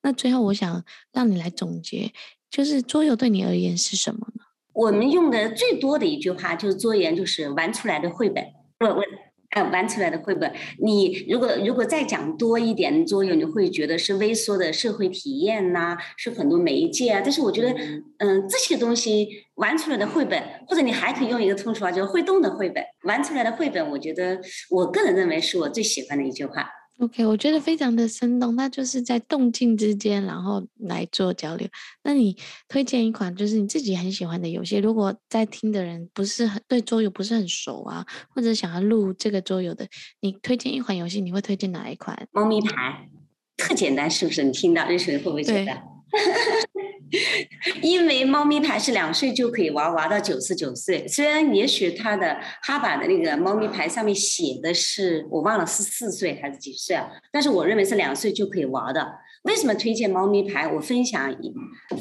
[0.01, 2.13] 那最后，我想让你来总结。
[2.49, 4.43] 就是桌游对你而言是什么呢？
[4.73, 8.43] 我们用的最多的一句话就是桌游就是玩出来的绘本。
[8.79, 9.03] 我我
[9.51, 10.53] 呃玩出来的绘本。
[10.81, 17.19] 你如果如果再讲多一点桌游，你会觉得是微缩的社会体验呐、啊，是很多媒介啊。
[17.21, 17.71] 但是我觉得，
[18.19, 22.83] 嗯、呃，这些东西玩出来的绘本，或者你还可以用一个通俗话，就是会动的绘本。
[23.03, 24.39] 玩出来的绘本，我觉得
[24.69, 26.69] 我个人认为是我最喜欢的一句话。
[26.99, 31.65] OK，我觉得非常的生动，那就是在动静之间，然后来做交流。
[32.03, 32.35] 那你
[32.67, 39.87] 推荐一款就是你自己很喜欢的游戏，如果在听的人不是很对桌游不是很熟啊，或者想要录这个桌游的，
[40.19, 42.27] 你推荐一款游戏，你会推荐哪一款？
[42.31, 43.07] 猫咪牌，
[43.55, 44.43] 特简单，是不是？
[44.43, 45.81] 你听到认识会不会觉得？
[47.81, 51.07] 因为猫咪牌是两岁就可以玩，玩到九十九岁。
[51.07, 59.07] 虽然也许他的哈巴的那个猫咪牌上面写的是我忘了是四岁还是几岁啊，但是我认为是两岁就可以玩的。
[59.43, 60.67] 为什么推荐猫咪牌？
[60.67, 61.53] 我分享一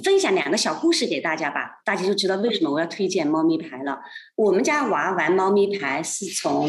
[0.03, 4.01] 分享两个小故事给大家吧，大家就知道为什么我要推荐猫咪牌了。
[4.37, 6.69] 我们家娃玩猫咪牌是从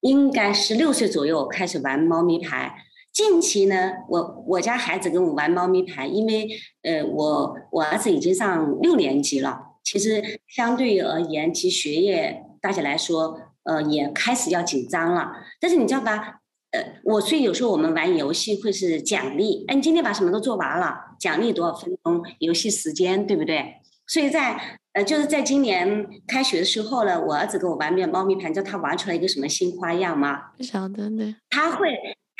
[0.00, 2.85] 应该是六岁左右开始玩猫咪牌。
[3.16, 6.46] 近期呢，我我家孩子跟我玩猫咪牌，因为
[6.82, 15.32] 呃，我我儿子已经上六年级了，其实相对而言，其学业大家来说，呃，也开始要紧张了。
[15.58, 16.40] 但是你知道吧，
[16.72, 23.76] 呃，我所以有时候我们玩游戏会是奖励，哎，你今天把什么都做完了，奖励多少分钟游戏时间，对不对？
[24.06, 30.50] 所以在呃，就是在今年开学的时候呢，我儿子跟我玩遍猫咪牌，你知道他玩出来一个什么新花样吗？
[30.58, 31.36] 不晓得呢。
[31.48, 31.88] 他会。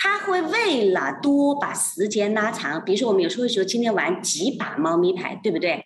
[0.06, 5.84] 他会为了多把时间拉长，比如说我们有时候会说今天玩几把猫咪牌，对不对？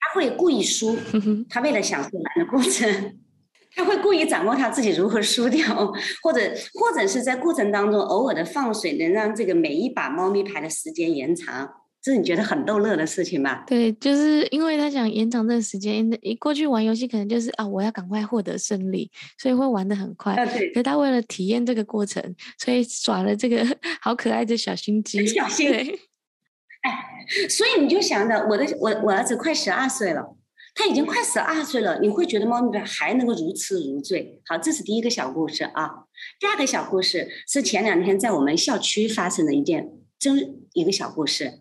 [0.00, 0.96] 他会故意输，
[1.50, 3.18] 他为了享受玩的过程，
[3.76, 5.92] 他会故意掌握他自己如何输掉，
[6.22, 6.40] 或者
[6.72, 11.70] 或者是在过程当中偶尔的放水，能让这个每一把猫咪牌的时间延长。
[12.02, 13.62] 这是你觉得很逗乐的事情吧？
[13.66, 16.08] 对，就是因为他想延长这个时间。
[16.22, 20.32] 一过去玩游戏，可能就是啊，我要赶快获得胜利，所以会玩得很快。
[20.34, 20.72] 啊，对。
[20.72, 23.64] 可他为了体验这个过程，所以耍了这个
[24.00, 25.26] 好可爱的小心机。
[25.26, 25.68] 小心。
[25.68, 25.98] 对。
[26.82, 30.36] 哎，所以你就想着，我的我我儿子快十二岁了，
[30.74, 34.40] 他已经快十二岁了，你会觉得猫咪牌还能够如痴如醉？
[34.46, 36.04] 好，这是第一个小故事啊。
[36.38, 41.60] 第二个小故事是前两天在我们校区发生的一件真一个小故事。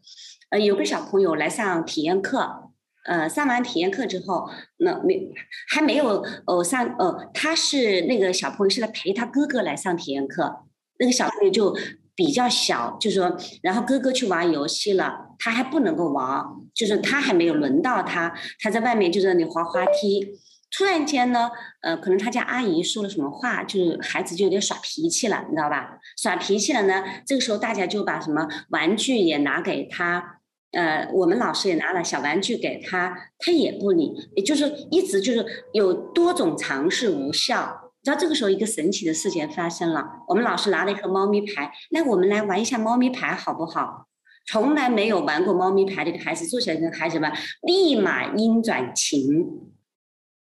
[0.49, 2.71] 呃，有个小朋友来上体验课，
[3.05, 5.31] 呃，上完体验课之后，那没
[5.69, 10.65] 还没有哦上哦，他是那个小朋友是来陪他哥哥来上体验课，
[10.99, 11.77] 那个小朋友就
[12.15, 16.43] 比较小，就说，然后哥哥去玩游戏了，他还不能够玩，
[16.73, 20.33] 就是他还没有轮到他，他在外面就在那里滑滑梯，
[20.75, 25.99] 突然间呢，呃，可能他家阿姨说了什么话，就是孩子就有点耍脾气了，你知道吧？
[26.17, 30.38] 耍脾气了呢，这个时候大家就把什么玩具也拿给他。
[30.71, 37.93] 呃，我们老师也拿了小玩具给他，他也不理，也就是一直就是有多种尝试无效。
[38.03, 44.07] 直到这个时候，一个神奇的事件发生了，我们老师拿了一盒猫咪牌，那我们来玩一下猫咪牌好不好？
[44.47, 49.45] 从来没有玩过猫咪牌的孩子坐起来跟孩子们立马阴转晴。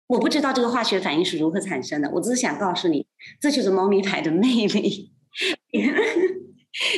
[0.09, 3.07] 我不知道这个化学反应是如何产生的，我只是想告诉你，
[3.41, 5.13] 这就是猫咪牌的魅力。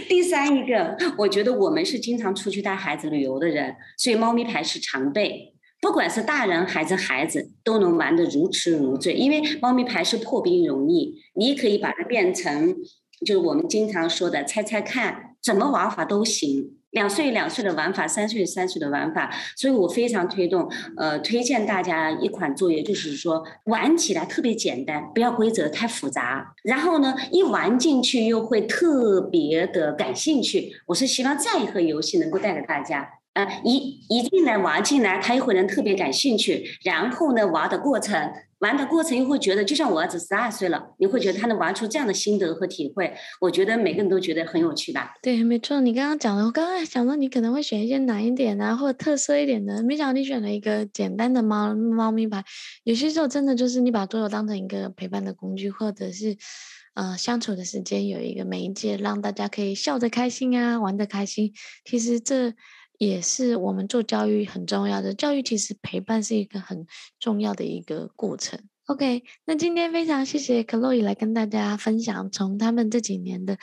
[0.09, 9.14] 第三一个，我觉得我们是经常出去带孩子旅游的人，所以猫咪牌是常备，不管是大人还是孩子都能玩得如痴如醉。
[9.14, 12.76] 因为猫咪牌是破冰容易，你可以把它变成，
[13.26, 16.78] 就是我们经常说的猜猜看，怎么玩法都行。
[16.95, 30.72] 两岁两岁的玩法，三岁三岁的玩法，所以我非常推动，呃，推荐大家一款作业，就是说玩起来特别简单，不要规则太复杂，然后呢，一玩进去又会特别的感兴趣。
[30.86, 38.32] 我是希望这样一个游戏能够带给大家，呃，一一进来玩进来，他又会能特别感兴趣，然后呢，玩的过程。
[38.61, 45.12] 玩的过程又会觉得，就像我儿子十二岁了，你会觉得他能玩出这样的心得和体会，我觉得每个人都觉得很有趣吧？
[45.20, 45.82] 对，没错。
[45.82, 52.43] 你刚刚讲的，我刚刚想到你可能会选一些难一点啊，或者特色一点的，没想到你选了一个简单的猫猫咪牌。
[52.85, 56.39] 有些时候真的就是你把桌游当成一个陪伴的工具，或者是
[56.95, 61.53] 呃相处的时间有一个媒介，让大家可以笑得开心啊，玩得开心。
[61.85, 62.55] 其实这。
[62.99, 66.86] 也是我们做教育很重要的，教育其实陪伴是一个很
[67.18, 68.59] 重要的一个过程。
[68.86, 73.59] OK，那今天非常谢谢克洛伊来跟大家分享从他们这几年的。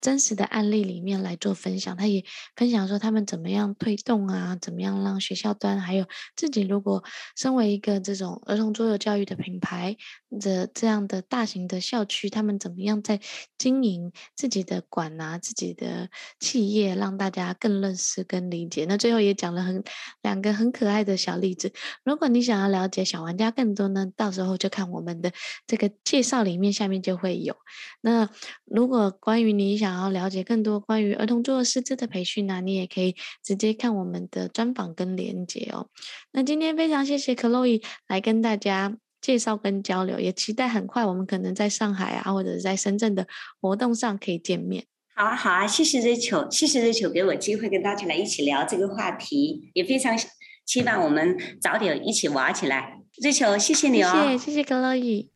[0.00, 2.24] 真实的案例里面来做分享，他也
[2.56, 7.04] 分享说他们怎么样推动啊，怎么样让学校端还有自己，如果
[7.36, 9.96] 身为一个这种儿童桌游教育的品牌
[10.40, 13.20] 的这样的大型的校区，他们怎么样在
[13.58, 18.86] 经营自己的馆啊，自己的企业，让大家更认识、跟理解。
[18.88, 19.82] 那最后也讲了很
[20.22, 21.72] 两个很可爱的小例子。
[22.04, 25.32] 如果你想要了解小玩家更多呢，到时候就看我们的
[25.66, 27.56] 这个介绍里面下面就会有。
[28.00, 28.30] 那
[28.64, 35.88] 如果关于你想想要了解更多关于儿童做师资的培训呢、啊，你也可以直接看我们的专访跟连接哦。
[36.30, 43.26] 那今天非常谢谢 Chloe 来跟大家介绍跟交流，也期待很快我们可能在上海啊，或者在深圳的
[43.60, 44.84] 活动上可以见面。
[45.16, 50.16] 好啊，好啊，谢谢 Rachel，谢谢 Rachel 给我机会跟大家来一起聊这个话题，也非常
[50.64, 53.00] 期望我们早点一起玩起来。
[53.24, 55.26] Rachel，谢谢你哦，谢谢谢谢 Chloe。